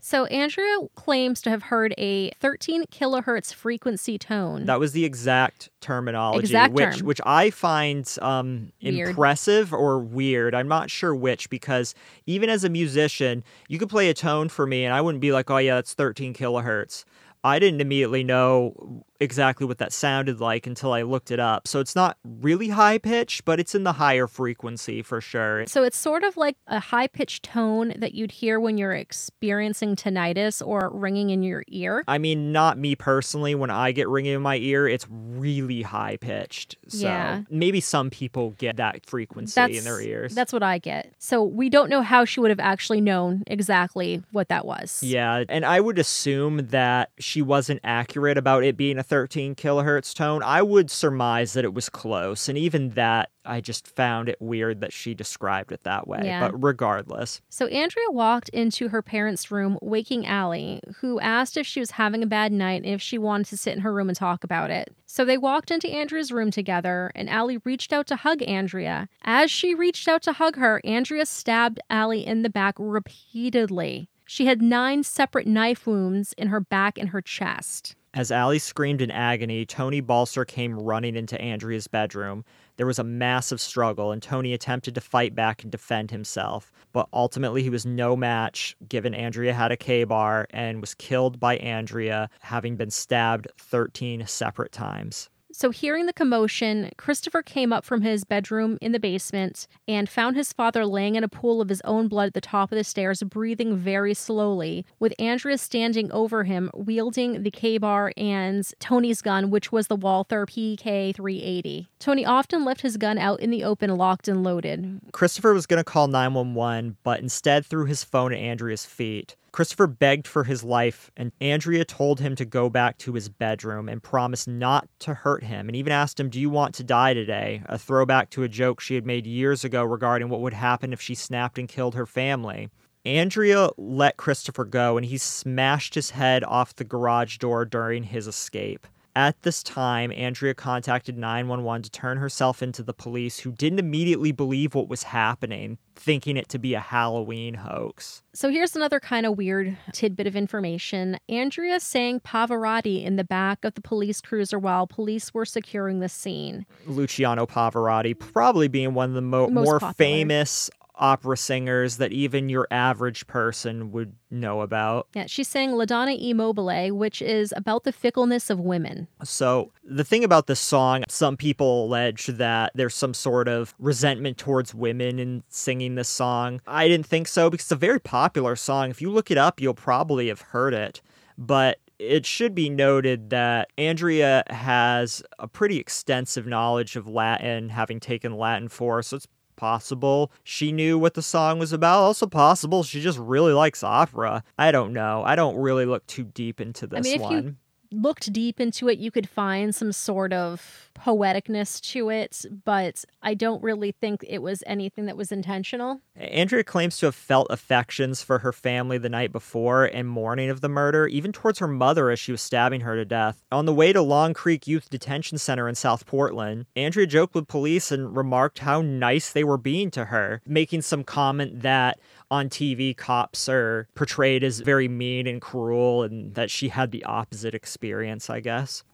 So 0.00 0.24
Andrea 0.26 0.78
claims 0.94 1.42
to 1.42 1.50
have 1.50 1.64
heard 1.64 1.94
a 1.98 2.30
13 2.40 2.84
kilohertz 2.86 3.52
frequency 3.52 4.18
tone. 4.18 4.64
That 4.64 4.80
was 4.80 4.92
the 4.92 5.04
exact 5.04 5.68
terminology, 5.80 6.40
Exact 6.40 6.72
which 6.72 6.96
term. 6.98 7.06
which 7.06 7.20
I 7.24 7.50
find 7.50 8.10
um, 8.22 8.72
impressive 8.80 9.72
or 9.74 9.98
weird. 9.98 10.54
I'm 10.54 10.68
not 10.68 10.90
sure 10.90 11.14
which 11.14 11.50
because 11.50 11.94
even 12.26 12.48
as 12.48 12.64
a 12.64 12.70
musician, 12.70 13.44
you 13.68 13.78
could 13.78 13.90
play 13.90 14.08
a 14.08 14.14
tone 14.14 14.48
for 14.48 14.66
me, 14.66 14.84
and 14.84 14.94
I 14.94 15.00
wouldn't 15.00 15.20
be 15.20 15.32
like, 15.32 15.50
"Oh 15.50 15.58
yeah, 15.58 15.76
that's 15.76 15.94
13 15.94 16.32
kilohertz." 16.34 17.04
I 17.44 17.58
didn't 17.58 17.80
immediately 17.80 18.24
know 18.24 19.04
exactly 19.20 19.66
what 19.66 19.78
that 19.78 19.92
sounded 19.92 20.40
like 20.40 20.66
until 20.66 20.92
I 20.92 21.02
looked 21.02 21.30
it 21.30 21.38
up. 21.38 21.68
So 21.68 21.78
it's 21.80 21.94
not 21.94 22.16
really 22.24 22.68
high 22.70 22.98
pitched, 22.98 23.44
but 23.44 23.60
it's 23.60 23.74
in 23.74 23.84
the 23.84 23.92
higher 23.92 24.26
frequency 24.26 25.02
for 25.02 25.20
sure. 25.20 25.66
So 25.66 25.84
it's 25.84 25.96
sort 25.98 26.24
of 26.24 26.36
like 26.36 26.56
a 26.66 26.80
high 26.80 27.06
pitched 27.06 27.42
tone 27.44 27.92
that 27.98 28.14
you'd 28.14 28.32
hear 28.32 28.58
when 28.58 28.78
you're 28.78 28.94
experiencing 28.94 29.94
tinnitus 29.94 30.66
or 30.66 30.90
ringing 30.92 31.30
in 31.30 31.42
your 31.42 31.62
ear. 31.68 32.02
I 32.08 32.18
mean, 32.18 32.52
not 32.52 32.78
me 32.78 32.96
personally. 32.96 33.54
When 33.54 33.70
I 33.70 33.92
get 33.92 34.08
ringing 34.08 34.32
in 34.32 34.42
my 34.42 34.56
ear, 34.56 34.88
it's 34.88 35.06
really 35.10 35.82
high 35.82 36.16
pitched. 36.16 36.76
So 36.88 37.06
Yeah. 37.06 37.42
maybe 37.50 37.80
some 37.80 38.08
people 38.10 38.50
get 38.58 38.76
that 38.78 39.04
frequency 39.04 39.54
That's 39.60 39.78
in 39.78 39.84
their 39.84 40.00
ears. 40.00 40.34
That's 40.34 40.52
what 40.52 40.62
I 40.62 40.78
get. 40.78 41.12
So 41.18 41.42
we 41.44 41.68
don't 41.68 41.90
know 41.90 42.02
how 42.02 42.24
she 42.24 42.40
would 42.40 42.50
have 42.50 42.60
actually 42.60 43.00
known 43.00 43.42
exactly 43.46 44.22
what 44.32 44.48
that 44.48 44.64
was. 44.64 45.02
Yeah, 45.02 45.44
and 45.48 45.64
I 45.66 45.80
would 45.80 45.98
assume 45.98 46.68
that 46.68 47.10
she 47.18 47.42
wasn't 47.42 47.80
accurate 47.84 48.38
about 48.38 48.64
it 48.64 48.76
being 48.76 48.98
a 48.98 49.02
13 49.10 49.56
kilohertz 49.56 50.14
tone. 50.14 50.40
I 50.44 50.62
would 50.62 50.88
surmise 50.88 51.54
that 51.54 51.64
it 51.64 51.74
was 51.74 51.88
close, 51.88 52.48
and 52.48 52.56
even 52.56 52.90
that, 52.90 53.30
I 53.44 53.60
just 53.60 53.88
found 53.88 54.28
it 54.28 54.40
weird 54.40 54.80
that 54.82 54.92
she 54.92 55.14
described 55.14 55.72
it 55.72 55.82
that 55.82 56.06
way. 56.06 56.20
Yeah. 56.22 56.48
But 56.48 56.62
regardless, 56.62 57.40
So 57.48 57.66
Andrea 57.66 58.08
walked 58.10 58.50
into 58.50 58.88
her 58.90 59.02
parents' 59.02 59.50
room, 59.50 59.78
waking 59.82 60.26
Allie, 60.26 60.80
who 61.00 61.18
asked 61.18 61.56
if 61.56 61.66
she 61.66 61.80
was 61.80 61.90
having 61.90 62.22
a 62.22 62.26
bad 62.26 62.52
night 62.52 62.84
and 62.84 62.94
if 62.94 63.02
she 63.02 63.18
wanted 63.18 63.48
to 63.48 63.56
sit 63.56 63.74
in 63.74 63.80
her 63.80 63.92
room 63.92 64.08
and 64.08 64.16
talk 64.16 64.44
about 64.44 64.70
it. 64.70 64.94
So 65.06 65.24
they 65.24 65.36
walked 65.36 65.72
into 65.72 65.90
Andrea's 65.90 66.30
room 66.30 66.52
together, 66.52 67.10
and 67.16 67.28
Allie 67.28 67.58
reached 67.64 67.92
out 67.92 68.06
to 68.06 68.16
hug 68.16 68.42
Andrea. 68.44 69.08
As 69.24 69.50
she 69.50 69.74
reached 69.74 70.06
out 70.06 70.22
to 70.22 70.34
hug 70.34 70.54
her, 70.54 70.80
Andrea 70.84 71.26
stabbed 71.26 71.80
Allie 71.90 72.24
in 72.24 72.42
the 72.42 72.48
back 72.48 72.76
repeatedly. 72.78 74.08
She 74.24 74.46
had 74.46 74.62
nine 74.62 75.02
separate 75.02 75.48
knife 75.48 75.84
wounds 75.88 76.32
in 76.34 76.46
her 76.46 76.60
back 76.60 76.96
and 76.96 77.08
her 77.08 77.20
chest. 77.20 77.96
As 78.12 78.32
Allie 78.32 78.58
screamed 78.58 79.00
in 79.00 79.12
agony, 79.12 79.64
Tony 79.64 80.00
Balcer 80.00 80.44
came 80.44 80.76
running 80.76 81.14
into 81.14 81.40
Andrea's 81.40 81.86
bedroom. 81.86 82.44
There 82.76 82.86
was 82.86 82.98
a 82.98 83.04
massive 83.04 83.60
struggle, 83.60 84.10
and 84.10 84.20
Tony 84.20 84.52
attempted 84.52 84.96
to 84.96 85.00
fight 85.00 85.36
back 85.36 85.62
and 85.62 85.70
defend 85.70 86.10
himself, 86.10 86.72
but 86.92 87.06
ultimately 87.12 87.62
he 87.62 87.70
was 87.70 87.86
no 87.86 88.16
match 88.16 88.76
given 88.88 89.14
Andrea 89.14 89.54
had 89.54 89.70
a 89.70 89.76
Ka-Bar 89.76 90.48
and 90.50 90.80
was 90.80 90.96
killed 90.96 91.38
by 91.38 91.56
Andrea, 91.58 92.28
having 92.40 92.74
been 92.74 92.90
stabbed 92.90 93.46
13 93.58 94.26
separate 94.26 94.72
times. 94.72 95.29
So, 95.52 95.70
hearing 95.70 96.06
the 96.06 96.12
commotion, 96.12 96.90
Christopher 96.96 97.42
came 97.42 97.72
up 97.72 97.84
from 97.84 98.02
his 98.02 98.22
bedroom 98.24 98.78
in 98.80 98.92
the 98.92 99.00
basement 99.00 99.66
and 99.88 100.08
found 100.08 100.36
his 100.36 100.52
father 100.52 100.86
laying 100.86 101.16
in 101.16 101.24
a 101.24 101.28
pool 101.28 101.60
of 101.60 101.68
his 101.68 101.80
own 101.82 102.06
blood 102.06 102.28
at 102.28 102.34
the 102.34 102.40
top 102.40 102.70
of 102.70 102.78
the 102.78 102.84
stairs, 102.84 103.22
breathing 103.24 103.76
very 103.76 104.14
slowly, 104.14 104.86
with 105.00 105.12
Andrea 105.18 105.58
standing 105.58 106.10
over 106.12 106.44
him, 106.44 106.70
wielding 106.72 107.42
the 107.42 107.50
Ka-Bar 107.50 108.12
and 108.16 108.70
Tony's 108.78 109.22
gun, 109.22 109.50
which 109.50 109.72
was 109.72 109.88
the 109.88 109.96
Walther 109.96 110.46
PK 110.46 111.14
380. 111.14 111.88
Tony 111.98 112.24
often 112.24 112.64
left 112.64 112.82
his 112.82 112.96
gun 112.96 113.18
out 113.18 113.40
in 113.40 113.50
the 113.50 113.64
open, 113.64 113.94
locked 113.96 114.28
and 114.28 114.44
loaded. 114.44 115.00
Christopher 115.12 115.52
was 115.52 115.66
going 115.66 115.80
to 115.80 115.84
call 115.84 116.06
911, 116.06 116.96
but 117.02 117.20
instead 117.20 117.66
threw 117.66 117.86
his 117.86 118.04
phone 118.04 118.32
at 118.32 118.38
Andrea's 118.38 118.86
feet. 118.86 119.34
Christopher 119.52 119.86
begged 119.86 120.26
for 120.26 120.44
his 120.44 120.62
life, 120.62 121.10
and 121.16 121.32
Andrea 121.40 121.84
told 121.84 122.20
him 122.20 122.36
to 122.36 122.44
go 122.44 122.70
back 122.70 122.98
to 122.98 123.14
his 123.14 123.28
bedroom 123.28 123.88
and 123.88 124.02
promised 124.02 124.46
not 124.46 124.88
to 125.00 125.14
hurt 125.14 125.44
him, 125.44 125.68
and 125.68 125.76
even 125.76 125.92
asked 125.92 126.20
him, 126.20 126.30
Do 126.30 126.40
you 126.40 126.50
want 126.50 126.74
to 126.76 126.84
die 126.84 127.14
today? 127.14 127.62
A 127.66 127.78
throwback 127.78 128.30
to 128.30 128.42
a 128.42 128.48
joke 128.48 128.80
she 128.80 128.94
had 128.94 129.06
made 129.06 129.26
years 129.26 129.64
ago 129.64 129.82
regarding 129.82 130.28
what 130.28 130.40
would 130.40 130.54
happen 130.54 130.92
if 130.92 131.00
she 131.00 131.14
snapped 131.14 131.58
and 131.58 131.68
killed 131.68 131.94
her 131.94 132.06
family. 132.06 132.68
Andrea 133.04 133.70
let 133.76 134.16
Christopher 134.16 134.64
go, 134.64 134.96
and 134.96 135.06
he 135.06 135.18
smashed 135.18 135.94
his 135.94 136.10
head 136.10 136.44
off 136.44 136.74
the 136.74 136.84
garage 136.84 137.38
door 137.38 137.64
during 137.64 138.04
his 138.04 138.26
escape. 138.26 138.86
At 139.16 139.42
this 139.42 139.62
time, 139.62 140.12
Andrea 140.12 140.54
contacted 140.54 141.18
911 141.18 141.82
to 141.82 141.90
turn 141.90 142.18
herself 142.18 142.62
into 142.62 142.82
the 142.82 142.92
police, 142.94 143.40
who 143.40 143.50
didn't 143.50 143.80
immediately 143.80 144.30
believe 144.30 144.74
what 144.74 144.88
was 144.88 145.02
happening, 145.02 145.78
thinking 145.96 146.36
it 146.36 146.48
to 146.50 146.58
be 146.58 146.74
a 146.74 146.80
Halloween 146.80 147.54
hoax. 147.54 148.22
So 148.34 148.50
here's 148.50 148.76
another 148.76 149.00
kind 149.00 149.26
of 149.26 149.36
weird 149.36 149.76
tidbit 149.92 150.28
of 150.28 150.36
information. 150.36 151.18
Andrea 151.28 151.80
sang 151.80 152.20
Pavarotti 152.20 153.04
in 153.04 153.16
the 153.16 153.24
back 153.24 153.64
of 153.64 153.74
the 153.74 153.80
police 153.82 154.20
cruiser 154.20 154.58
while 154.58 154.86
police 154.86 155.34
were 155.34 155.44
securing 155.44 155.98
the 155.98 156.08
scene. 156.08 156.64
Luciano 156.86 157.46
Pavarotti 157.46 158.16
probably 158.16 158.68
being 158.68 158.94
one 158.94 159.08
of 159.08 159.14
the 159.14 159.22
mo- 159.22 159.48
more 159.48 159.80
popular. 159.80 159.92
famous 159.94 160.70
opera 161.00 161.36
singers 161.36 161.96
that 161.96 162.12
even 162.12 162.48
your 162.48 162.68
average 162.70 163.26
person 163.26 163.90
would 163.90 164.14
know 164.30 164.60
about. 164.60 165.08
Yeah, 165.14 165.26
she 165.26 165.42
sang 165.42 165.72
La 165.72 165.86
Donna 165.86 166.14
e 166.16 166.32
Mobile, 166.32 166.94
which 166.94 167.20
is 167.22 167.52
about 167.56 167.84
the 167.84 167.90
fickleness 167.92 168.50
of 168.50 168.60
women. 168.60 169.08
So, 169.24 169.72
the 169.82 170.04
thing 170.04 170.22
about 170.22 170.46
this 170.46 170.60
song, 170.60 171.02
some 171.08 171.36
people 171.36 171.86
allege 171.86 172.26
that 172.26 172.70
there's 172.74 172.94
some 172.94 173.14
sort 173.14 173.48
of 173.48 173.74
resentment 173.78 174.38
towards 174.38 174.74
women 174.74 175.18
in 175.18 175.42
singing 175.48 175.96
this 175.96 176.08
song. 176.08 176.60
I 176.66 176.86
didn't 176.86 177.06
think 177.06 177.26
so 177.26 177.50
because 177.50 177.64
it's 177.64 177.72
a 177.72 177.76
very 177.76 177.98
popular 177.98 178.54
song. 178.54 178.90
If 178.90 179.00
you 179.02 179.10
look 179.10 179.30
it 179.30 179.38
up, 179.38 179.60
you'll 179.60 179.74
probably 179.74 180.28
have 180.28 180.42
heard 180.42 180.74
it. 180.74 181.00
But 181.36 181.78
It 181.98 182.24
should 182.24 182.54
be 182.54 182.70
noted 182.70 183.28
that 183.28 183.68
Andrea 183.76 184.42
has 184.48 185.22
a 185.38 185.46
pretty 185.46 185.76
extensive 185.78 186.46
knowledge 186.46 186.96
of 186.96 187.06
Latin, 187.06 187.68
having 187.68 188.00
taken 188.00 188.38
Latin 188.38 188.68
for, 188.68 189.02
so 189.02 189.16
it's 189.16 189.26
possible 189.60 190.32
she 190.42 190.72
knew 190.72 190.98
what 190.98 191.12
the 191.12 191.22
song 191.22 191.58
was 191.58 191.72
about. 191.72 192.00
Also 192.00 192.26
possible 192.26 192.82
she 192.82 193.00
just 193.02 193.18
really 193.18 193.52
likes 193.52 193.84
opera. 193.84 194.42
I 194.58 194.72
don't 194.72 194.94
know. 194.94 195.22
I 195.24 195.36
don't 195.36 195.56
really 195.56 195.84
look 195.84 196.06
too 196.06 196.24
deep 196.24 196.60
into 196.62 196.86
this 196.86 196.98
I 196.98 197.02
mean, 197.02 197.14
if 197.16 197.20
one. 197.20 197.32
you 197.44 197.56
looked 198.00 198.32
deep 198.32 198.58
into 198.58 198.88
it, 198.88 198.98
you 198.98 199.10
could 199.10 199.28
find 199.28 199.74
some 199.74 199.92
sort 199.92 200.32
of 200.32 200.89
poeticness 201.00 201.80
to 201.92 202.10
it, 202.10 202.44
but 202.64 203.04
I 203.22 203.34
don't 203.34 203.62
really 203.62 203.92
think 203.92 204.24
it 204.28 204.42
was 204.42 204.62
anything 204.66 205.06
that 205.06 205.16
was 205.16 205.32
intentional. 205.32 206.00
Andrea 206.16 206.64
claims 206.64 206.98
to 206.98 207.06
have 207.06 207.14
felt 207.14 207.46
affections 207.50 208.22
for 208.22 208.40
her 208.40 208.52
family 208.52 208.98
the 208.98 209.08
night 209.08 209.32
before 209.32 209.84
and 209.84 210.08
morning 210.08 210.50
of 210.50 210.60
the 210.60 210.68
murder, 210.68 211.06
even 211.06 211.32
towards 211.32 211.58
her 211.58 211.68
mother 211.68 212.10
as 212.10 212.18
she 212.18 212.32
was 212.32 212.42
stabbing 212.42 212.82
her 212.82 212.96
to 212.96 213.04
death. 213.04 213.42
On 213.50 213.66
the 213.66 213.74
way 213.74 213.92
to 213.92 214.02
Long 214.02 214.34
Creek 214.34 214.66
Youth 214.66 214.90
Detention 214.90 215.38
Center 215.38 215.68
in 215.68 215.74
South 215.74 216.06
Portland, 216.06 216.66
Andrea 216.76 217.06
joked 217.06 217.34
with 217.34 217.48
police 217.48 217.90
and 217.90 218.14
remarked 218.16 218.60
how 218.60 218.82
nice 218.82 219.32
they 219.32 219.44
were 219.44 219.58
being 219.58 219.90
to 219.92 220.06
her, 220.06 220.42
making 220.46 220.82
some 220.82 221.04
comment 221.04 221.62
that 221.62 221.98
on 222.30 222.48
TV, 222.48 222.96
cops 222.96 223.48
are 223.48 223.88
portrayed 223.94 224.44
as 224.44 224.60
very 224.60 224.86
mean 224.86 225.26
and 225.26 225.40
cruel, 225.40 226.04
and 226.04 226.34
that 226.34 226.50
she 226.50 226.68
had 226.68 226.92
the 226.92 227.04
opposite 227.04 227.54
experience, 227.54 228.30
I 228.30 228.40
guess. 228.40 228.84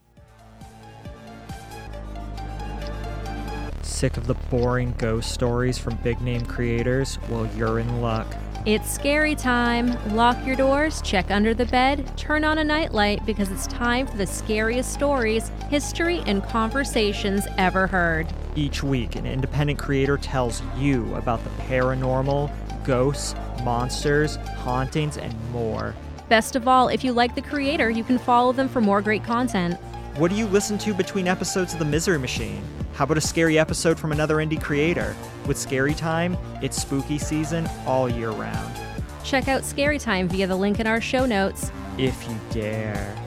Sick 3.97 4.19
of 4.19 4.27
the 4.27 4.35
boring 4.51 4.93
ghost 4.99 5.33
stories 5.33 5.79
from 5.79 5.97
big 6.05 6.21
name 6.21 6.45
creators? 6.45 7.19
Well, 7.31 7.49
you're 7.57 7.79
in 7.79 8.03
luck. 8.03 8.27
It's 8.67 8.93
scary 8.93 9.35
time. 9.35 9.97
Lock 10.15 10.37
your 10.47 10.55
doors, 10.55 11.01
check 11.01 11.31
under 11.31 11.55
the 11.55 11.65
bed, 11.65 12.15
turn 12.15 12.45
on 12.45 12.59
a 12.59 12.65
nightlight 12.65 13.25
because 13.25 13.51
it's 13.51 13.67
time 13.67 14.07
for 14.07 14.19
the 14.19 14.27
scariest 14.27 14.93
stories, 14.93 15.51
history, 15.71 16.23
and 16.27 16.45
conversations 16.45 17.47
ever 17.57 17.87
heard. 17.87 18.27
Each 18.55 18.83
week, 18.83 19.17
an 19.17 19.25
independent 19.25 19.79
creator 19.79 20.19
tells 20.19 20.61
you 20.77 21.15
about 21.15 21.43
the 21.43 21.51
paranormal, 21.63 22.53
ghosts, 22.85 23.35
monsters, 23.65 24.37
hauntings, 24.59 25.17
and 25.17 25.35
more. 25.53 25.95
Best 26.29 26.55
of 26.55 26.69
all, 26.69 26.89
if 26.89 27.03
you 27.03 27.15
like 27.15 27.35
the 27.35 27.41
creator, 27.41 27.89
you 27.89 28.05
can 28.05 28.19
follow 28.19 28.53
them 28.53 28.69
for 28.69 28.83
more 28.83 29.01
great 29.01 29.25
content. 29.25 29.81
What 30.17 30.31
do 30.31 30.37
you 30.37 30.47
listen 30.49 30.77
to 30.79 30.93
between 30.93 31.27
episodes 31.27 31.73
of 31.73 31.79
The 31.79 31.87
Misery 31.87 32.19
Machine? 32.19 32.63
How 32.97 33.05
about 33.05 33.19
a 33.19 33.21
scary 33.21 33.59
episode 33.59 33.99
from 33.99 34.11
another 34.11 34.37
indie 34.37 34.61
creator? 34.61 35.15
With 35.47 35.59
Scary 35.59 35.93
Time, 35.93 36.35
it's 36.63 36.81
spooky 36.81 37.19
season 37.19 37.69
all 37.85 38.09
year 38.09 38.31
round. 38.31 38.75
Check 39.23 39.49
out 39.49 39.67
Scary 39.67 39.99
Time 39.99 40.29
via 40.29 40.47
the 40.47 40.57
link 40.57 40.81
in 40.81 40.87
our 40.87 41.03
show 41.03 41.27
notes. 41.27 41.71
If 41.99 42.27
you 42.27 42.41
dare. 42.49 43.26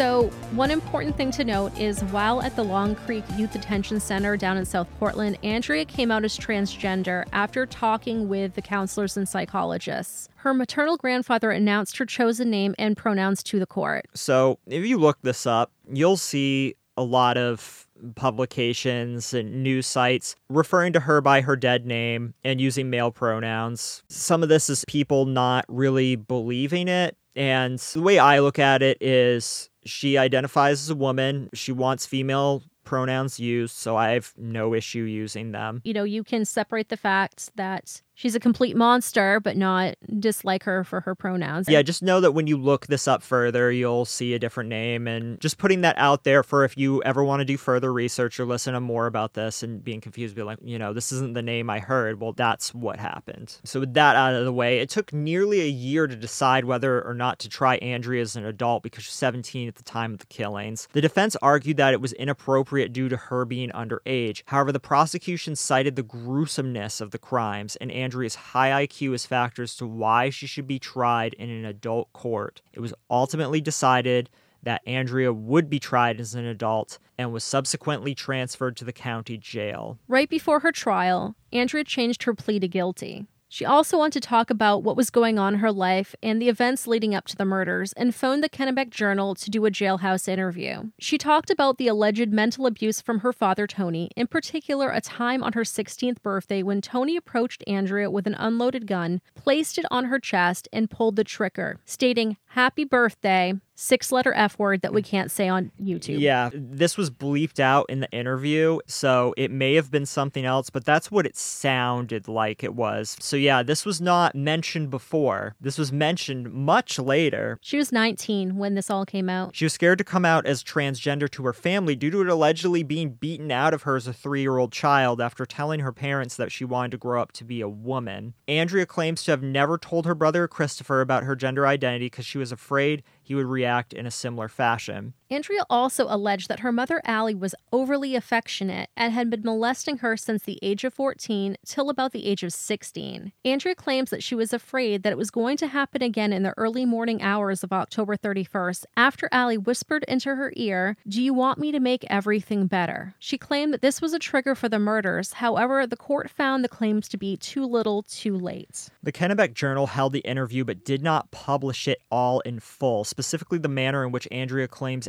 So, 0.00 0.30
one 0.52 0.70
important 0.70 1.18
thing 1.18 1.30
to 1.32 1.44
note 1.44 1.78
is 1.78 2.02
while 2.04 2.40
at 2.40 2.56
the 2.56 2.64
Long 2.64 2.94
Creek 2.94 3.22
Youth 3.36 3.52
Detention 3.52 4.00
Center 4.00 4.34
down 4.34 4.56
in 4.56 4.64
South 4.64 4.88
Portland, 4.98 5.36
Andrea 5.42 5.84
came 5.84 6.10
out 6.10 6.24
as 6.24 6.38
transgender 6.38 7.26
after 7.34 7.66
talking 7.66 8.26
with 8.26 8.54
the 8.54 8.62
counselors 8.62 9.18
and 9.18 9.28
psychologists. 9.28 10.30
Her 10.36 10.54
maternal 10.54 10.96
grandfather 10.96 11.50
announced 11.50 11.98
her 11.98 12.06
chosen 12.06 12.48
name 12.48 12.74
and 12.78 12.96
pronouns 12.96 13.42
to 13.42 13.58
the 13.58 13.66
court. 13.66 14.06
So, 14.14 14.58
if 14.66 14.86
you 14.86 14.96
look 14.96 15.18
this 15.20 15.44
up, 15.44 15.70
you'll 15.92 16.16
see 16.16 16.76
a 16.96 17.02
lot 17.02 17.36
of 17.36 17.86
publications 18.14 19.34
and 19.34 19.62
news 19.62 19.86
sites 19.86 20.34
referring 20.48 20.94
to 20.94 21.00
her 21.00 21.20
by 21.20 21.42
her 21.42 21.56
dead 21.56 21.84
name 21.84 22.32
and 22.42 22.58
using 22.58 22.88
male 22.88 23.10
pronouns. 23.10 24.02
Some 24.08 24.42
of 24.42 24.48
this 24.48 24.70
is 24.70 24.82
people 24.86 25.26
not 25.26 25.66
really 25.68 26.16
believing 26.16 26.88
it. 26.88 27.18
And 27.36 27.78
the 27.78 28.02
way 28.02 28.18
I 28.18 28.40
look 28.40 28.58
at 28.58 28.82
it 28.82 28.98
is 29.00 29.69
she 29.84 30.18
identifies 30.18 30.80
as 30.82 30.90
a 30.90 30.94
woman. 30.94 31.50
She 31.54 31.72
wants 31.72 32.06
female 32.06 32.62
pronouns 32.84 33.38
used, 33.38 33.76
so 33.76 33.96
I 33.96 34.10
have 34.10 34.32
no 34.36 34.74
issue 34.74 35.02
using 35.02 35.52
them. 35.52 35.80
You 35.84 35.94
know, 35.94 36.04
you 36.04 36.24
can 36.24 36.44
separate 36.44 36.88
the 36.88 36.96
facts 36.96 37.50
that 37.56 38.02
she's 38.20 38.34
a 38.34 38.40
complete 38.40 38.76
monster, 38.76 39.40
but 39.40 39.56
not 39.56 39.94
dislike 40.18 40.64
her 40.64 40.84
for 40.84 41.00
her 41.00 41.14
pronouns. 41.14 41.68
Yeah, 41.68 41.80
just 41.80 42.02
know 42.02 42.20
that 42.20 42.32
when 42.32 42.46
you 42.46 42.58
look 42.58 42.86
this 42.86 43.08
up 43.08 43.22
further, 43.22 43.72
you'll 43.72 44.04
see 44.04 44.34
a 44.34 44.38
different 44.38 44.68
name. 44.68 45.08
And 45.08 45.40
just 45.40 45.56
putting 45.56 45.80
that 45.80 45.96
out 45.96 46.24
there 46.24 46.42
for 46.42 46.64
if 46.64 46.76
you 46.76 47.02
ever 47.02 47.24
want 47.24 47.40
to 47.40 47.46
do 47.46 47.56
further 47.56 47.90
research 47.90 48.38
or 48.38 48.44
listen 48.44 48.74
to 48.74 48.80
more 48.80 49.06
about 49.06 49.32
this 49.32 49.62
and 49.62 49.82
being 49.82 50.02
confused, 50.02 50.36
be 50.36 50.42
like, 50.42 50.58
you 50.62 50.78
know, 50.78 50.92
this 50.92 51.12
isn't 51.12 51.32
the 51.32 51.42
name 51.42 51.70
I 51.70 51.78
heard. 51.78 52.20
Well, 52.20 52.34
that's 52.34 52.74
what 52.74 53.00
happened. 53.00 53.56
So, 53.64 53.80
with 53.80 53.94
that 53.94 54.16
out 54.16 54.34
of 54.34 54.44
the 54.44 54.52
way, 54.52 54.80
it 54.80 54.90
took 54.90 55.14
nearly 55.14 55.62
a 55.62 55.68
year 55.68 56.06
to 56.06 56.14
decide 56.14 56.66
whether 56.66 57.02
or 57.02 57.14
not 57.14 57.38
to 57.38 57.48
try 57.48 57.76
Andrea 57.76 58.20
as 58.20 58.36
an 58.36 58.44
adult 58.44 58.82
because 58.82 59.04
she's 59.04 59.14
17 59.14 59.66
at 59.66 59.76
the 59.76 59.82
time 59.82 60.12
of 60.12 60.18
the 60.18 60.26
killings. 60.26 60.88
The 60.92 61.00
defense 61.00 61.36
argued 61.40 61.78
that 61.78 61.94
it 61.94 62.02
was 62.02 62.12
inappropriate 62.12 62.92
due 62.92 63.08
to 63.08 63.16
her 63.16 63.46
being 63.46 63.70
underage. 63.70 64.42
However, 64.46 64.72
the 64.72 64.80
prosecution 64.80 65.56
cited 65.56 65.96
the 65.96 66.02
gruesomeness 66.02 67.00
of 67.00 67.12
the 67.12 67.18
crimes 67.18 67.76
and 67.76 67.90
Andrea's 68.10 68.34
high 68.34 68.84
IQ 68.84 69.14
as 69.14 69.24
factors 69.24 69.76
to 69.76 69.86
why 69.86 70.30
she 70.30 70.48
should 70.48 70.66
be 70.66 70.80
tried 70.80 71.32
in 71.34 71.48
an 71.48 71.64
adult 71.64 72.12
court. 72.12 72.60
It 72.72 72.80
was 72.80 72.92
ultimately 73.08 73.60
decided 73.60 74.28
that 74.64 74.82
Andrea 74.84 75.32
would 75.32 75.70
be 75.70 75.78
tried 75.78 76.18
as 76.18 76.34
an 76.34 76.44
adult 76.44 76.98
and 77.16 77.32
was 77.32 77.44
subsequently 77.44 78.16
transferred 78.16 78.76
to 78.78 78.84
the 78.84 78.92
county 78.92 79.38
jail. 79.38 79.96
Right 80.08 80.28
before 80.28 80.58
her 80.58 80.72
trial, 80.72 81.36
Andrea 81.52 81.84
changed 81.84 82.24
her 82.24 82.34
plea 82.34 82.58
to 82.58 82.66
guilty. 82.66 83.28
She 83.52 83.64
also 83.64 83.98
wanted 83.98 84.22
to 84.22 84.28
talk 84.28 84.48
about 84.48 84.84
what 84.84 84.96
was 84.96 85.10
going 85.10 85.36
on 85.36 85.54
in 85.54 85.60
her 85.60 85.72
life 85.72 86.14
and 86.22 86.40
the 86.40 86.48
events 86.48 86.86
leading 86.86 87.16
up 87.16 87.26
to 87.26 87.36
the 87.36 87.44
murders 87.44 87.92
and 87.94 88.14
phoned 88.14 88.44
the 88.44 88.48
Kennebec 88.48 88.90
Journal 88.90 89.34
to 89.34 89.50
do 89.50 89.66
a 89.66 89.72
jailhouse 89.72 90.28
interview. 90.28 90.92
She 91.00 91.18
talked 91.18 91.50
about 91.50 91.76
the 91.76 91.88
alleged 91.88 92.32
mental 92.32 92.64
abuse 92.64 93.00
from 93.00 93.18
her 93.18 93.32
father, 93.32 93.66
Tony, 93.66 94.08
in 94.14 94.28
particular, 94.28 94.90
a 94.90 95.00
time 95.00 95.42
on 95.42 95.54
her 95.54 95.64
16th 95.64 96.22
birthday 96.22 96.62
when 96.62 96.80
Tony 96.80 97.16
approached 97.16 97.64
Andrea 97.66 98.08
with 98.08 98.28
an 98.28 98.34
unloaded 98.34 98.86
gun, 98.86 99.20
placed 99.34 99.78
it 99.78 99.84
on 99.90 100.04
her 100.04 100.20
chest, 100.20 100.68
and 100.72 100.88
pulled 100.88 101.16
the 101.16 101.24
trigger, 101.24 101.80
stating, 101.84 102.36
Happy 102.50 102.84
birthday, 102.84 103.54
six 103.80 104.12
letter 104.12 104.32
F 104.34 104.58
word 104.58 104.82
that 104.82 104.92
we 104.92 105.00
mm. 105.02 105.06
can't 105.06 105.30
say 105.30 105.48
on 105.48 105.72
YouTube. 105.82 106.20
Yeah, 106.20 106.50
this 106.52 106.98
was 106.98 107.10
bleeped 107.10 107.58
out 107.58 107.86
in 107.88 108.00
the 108.00 108.10
interview, 108.10 108.78
so 108.86 109.34
it 109.38 109.50
may 109.50 109.74
have 109.74 109.90
been 109.90 110.04
something 110.04 110.44
else, 110.44 110.68
but 110.68 110.84
that's 110.84 111.10
what 111.10 111.26
it 111.26 111.36
sounded 111.36 112.28
like 112.28 112.62
it 112.62 112.74
was. 112.74 113.16
So, 113.20 113.36
yeah, 113.36 113.62
this 113.62 113.86
was 113.86 114.00
not 114.00 114.34
mentioned 114.34 114.90
before. 114.90 115.56
This 115.60 115.78
was 115.78 115.92
mentioned 115.92 116.52
much 116.52 116.98
later. 116.98 117.58
She 117.62 117.78
was 117.78 117.90
19 117.90 118.58
when 118.58 118.74
this 118.74 118.90
all 118.90 119.06
came 119.06 119.30
out. 119.30 119.56
She 119.56 119.64
was 119.64 119.72
scared 119.72 119.98
to 119.98 120.04
come 120.04 120.26
out 120.26 120.44
as 120.44 120.62
transgender 120.62 121.30
to 121.30 121.44
her 121.44 121.54
family 121.54 121.96
due 121.96 122.10
to 122.10 122.20
it 122.20 122.28
allegedly 122.28 122.82
being 122.82 123.10
beaten 123.14 123.50
out 123.50 123.72
of 123.72 123.82
her 123.82 123.96
as 123.96 124.06
a 124.06 124.12
three 124.12 124.42
year 124.42 124.58
old 124.58 124.72
child 124.72 125.20
after 125.20 125.46
telling 125.46 125.80
her 125.80 125.92
parents 125.92 126.36
that 126.36 126.52
she 126.52 126.64
wanted 126.64 126.90
to 126.90 126.98
grow 126.98 127.22
up 127.22 127.32
to 127.32 127.44
be 127.44 127.62
a 127.62 127.68
woman. 127.68 128.34
Andrea 128.46 128.84
claims 128.84 129.24
to 129.24 129.30
have 129.30 129.42
never 129.42 129.78
told 129.78 130.04
her 130.04 130.14
brother 130.14 130.46
Christopher 130.46 131.00
about 131.00 131.24
her 131.24 131.34
gender 131.34 131.66
identity 131.66 132.06
because 132.06 132.26
she 132.26 132.38
was 132.38 132.52
afraid 132.52 133.02
he 133.30 133.36
would 133.36 133.46
react 133.46 133.92
in 133.92 134.06
a 134.06 134.10
similar 134.10 134.48
fashion. 134.48 135.14
Andrea 135.32 135.64
also 135.70 136.06
alleged 136.08 136.48
that 136.48 136.58
her 136.58 136.72
mother 136.72 137.00
Allie 137.04 137.36
was 137.36 137.54
overly 137.72 138.16
affectionate 138.16 138.90
and 138.96 139.12
had 139.12 139.30
been 139.30 139.44
molesting 139.44 139.98
her 139.98 140.16
since 140.16 140.42
the 140.42 140.58
age 140.60 140.82
of 140.82 140.92
14 140.92 141.56
till 141.64 141.88
about 141.88 142.10
the 142.10 142.26
age 142.26 142.42
of 142.42 142.52
16. 142.52 143.30
Andrea 143.44 143.76
claims 143.76 144.10
that 144.10 144.24
she 144.24 144.34
was 144.34 144.52
afraid 144.52 145.04
that 145.04 145.12
it 145.12 145.16
was 145.16 145.30
going 145.30 145.56
to 145.58 145.68
happen 145.68 146.02
again 146.02 146.32
in 146.32 146.42
the 146.42 146.52
early 146.56 146.84
morning 146.84 147.22
hours 147.22 147.62
of 147.62 147.72
October 147.72 148.16
31st 148.16 148.86
after 148.96 149.28
Allie 149.30 149.56
whispered 149.56 150.04
into 150.08 150.34
her 150.34 150.52
ear, 150.56 150.96
Do 151.06 151.22
you 151.22 151.32
want 151.32 151.60
me 151.60 151.70
to 151.70 151.78
make 151.78 152.04
everything 152.10 152.66
better? 152.66 153.14
She 153.20 153.38
claimed 153.38 153.72
that 153.72 153.82
this 153.82 154.02
was 154.02 154.12
a 154.12 154.18
trigger 154.18 154.56
for 154.56 154.68
the 154.68 154.80
murders, 154.80 155.34
however, 155.34 155.86
the 155.86 155.96
court 155.96 156.28
found 156.28 156.64
the 156.64 156.68
claims 156.68 157.08
to 157.08 157.16
be 157.16 157.36
too 157.36 157.64
little 157.66 158.02
too 158.02 158.36
late. 158.36 158.88
The 159.04 159.12
Kennebec 159.12 159.54
Journal 159.54 159.86
held 159.86 160.12
the 160.12 160.20
interview 160.20 160.64
but 160.64 160.84
did 160.84 161.04
not 161.04 161.30
publish 161.30 161.86
it 161.86 162.02
all 162.10 162.40
in 162.40 162.58
full, 162.58 163.04
specifically 163.04 163.58
the 163.58 163.68
manner 163.68 164.04
in 164.04 164.10
which 164.10 164.26
Andrea 164.32 164.66
claims 164.66 165.06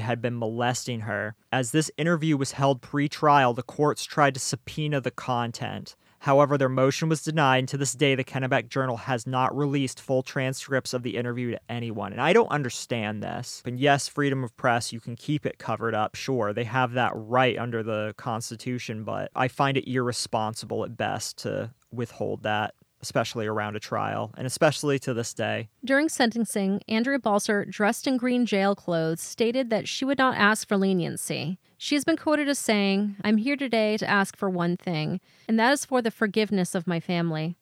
had 0.00 0.20
been 0.20 0.38
molesting 0.38 1.00
her. 1.00 1.34
As 1.52 1.72
this 1.72 1.90
interview 1.96 2.36
was 2.36 2.52
held 2.52 2.82
pre 2.82 3.08
trial, 3.08 3.54
the 3.54 3.62
courts 3.62 4.04
tried 4.04 4.34
to 4.34 4.40
subpoena 4.40 5.00
the 5.00 5.10
content. 5.10 5.96
However, 6.24 6.56
their 6.56 6.70
motion 6.70 7.10
was 7.10 7.22
denied, 7.22 7.58
and 7.58 7.68
to 7.68 7.76
this 7.76 7.92
day, 7.92 8.14
the 8.14 8.24
Kennebec 8.24 8.68
Journal 8.68 8.96
has 8.96 9.26
not 9.26 9.54
released 9.54 10.00
full 10.00 10.22
transcripts 10.22 10.94
of 10.94 11.02
the 11.02 11.18
interview 11.18 11.50
to 11.50 11.60
anyone. 11.68 12.12
And 12.12 12.20
I 12.20 12.32
don't 12.32 12.48
understand 12.48 13.22
this. 13.22 13.62
And 13.66 13.78
yes, 13.78 14.08
freedom 14.08 14.42
of 14.42 14.56
press, 14.56 14.90
you 14.90 15.00
can 15.00 15.16
keep 15.16 15.44
it 15.44 15.58
covered 15.58 15.94
up, 15.94 16.14
sure. 16.14 16.54
They 16.54 16.64
have 16.64 16.92
that 16.92 17.12
right 17.14 17.58
under 17.58 17.82
the 17.82 18.14
Constitution, 18.16 19.04
but 19.04 19.30
I 19.36 19.48
find 19.48 19.76
it 19.76 19.86
irresponsible 19.86 20.82
at 20.82 20.96
best 20.96 21.36
to 21.38 21.74
withhold 21.92 22.42
that 22.44 22.74
especially 23.04 23.46
around 23.46 23.76
a 23.76 23.80
trial, 23.80 24.32
and 24.38 24.46
especially 24.46 24.98
to 25.00 25.12
this 25.12 25.34
day. 25.34 25.68
During 25.84 26.08
sentencing, 26.08 26.80
Andrea 26.88 27.18
Balcer, 27.18 27.66
dressed 27.66 28.06
in 28.06 28.16
green 28.16 28.46
jail 28.46 28.74
clothes, 28.74 29.20
stated 29.20 29.68
that 29.68 29.86
she 29.86 30.06
would 30.06 30.16
not 30.16 30.38
ask 30.38 30.66
for 30.66 30.78
leniency. 30.78 31.58
She 31.76 31.96
has 31.96 32.04
been 32.04 32.16
quoted 32.16 32.48
as 32.48 32.58
saying, 32.58 33.16
I'm 33.22 33.36
here 33.36 33.56
today 33.56 33.98
to 33.98 34.08
ask 34.08 34.38
for 34.38 34.48
one 34.48 34.78
thing, 34.78 35.20
and 35.46 35.58
that 35.58 35.74
is 35.74 35.84
for 35.84 36.00
the 36.00 36.10
forgiveness 36.10 36.74
of 36.74 36.86
my 36.86 36.98
family. 36.98 37.58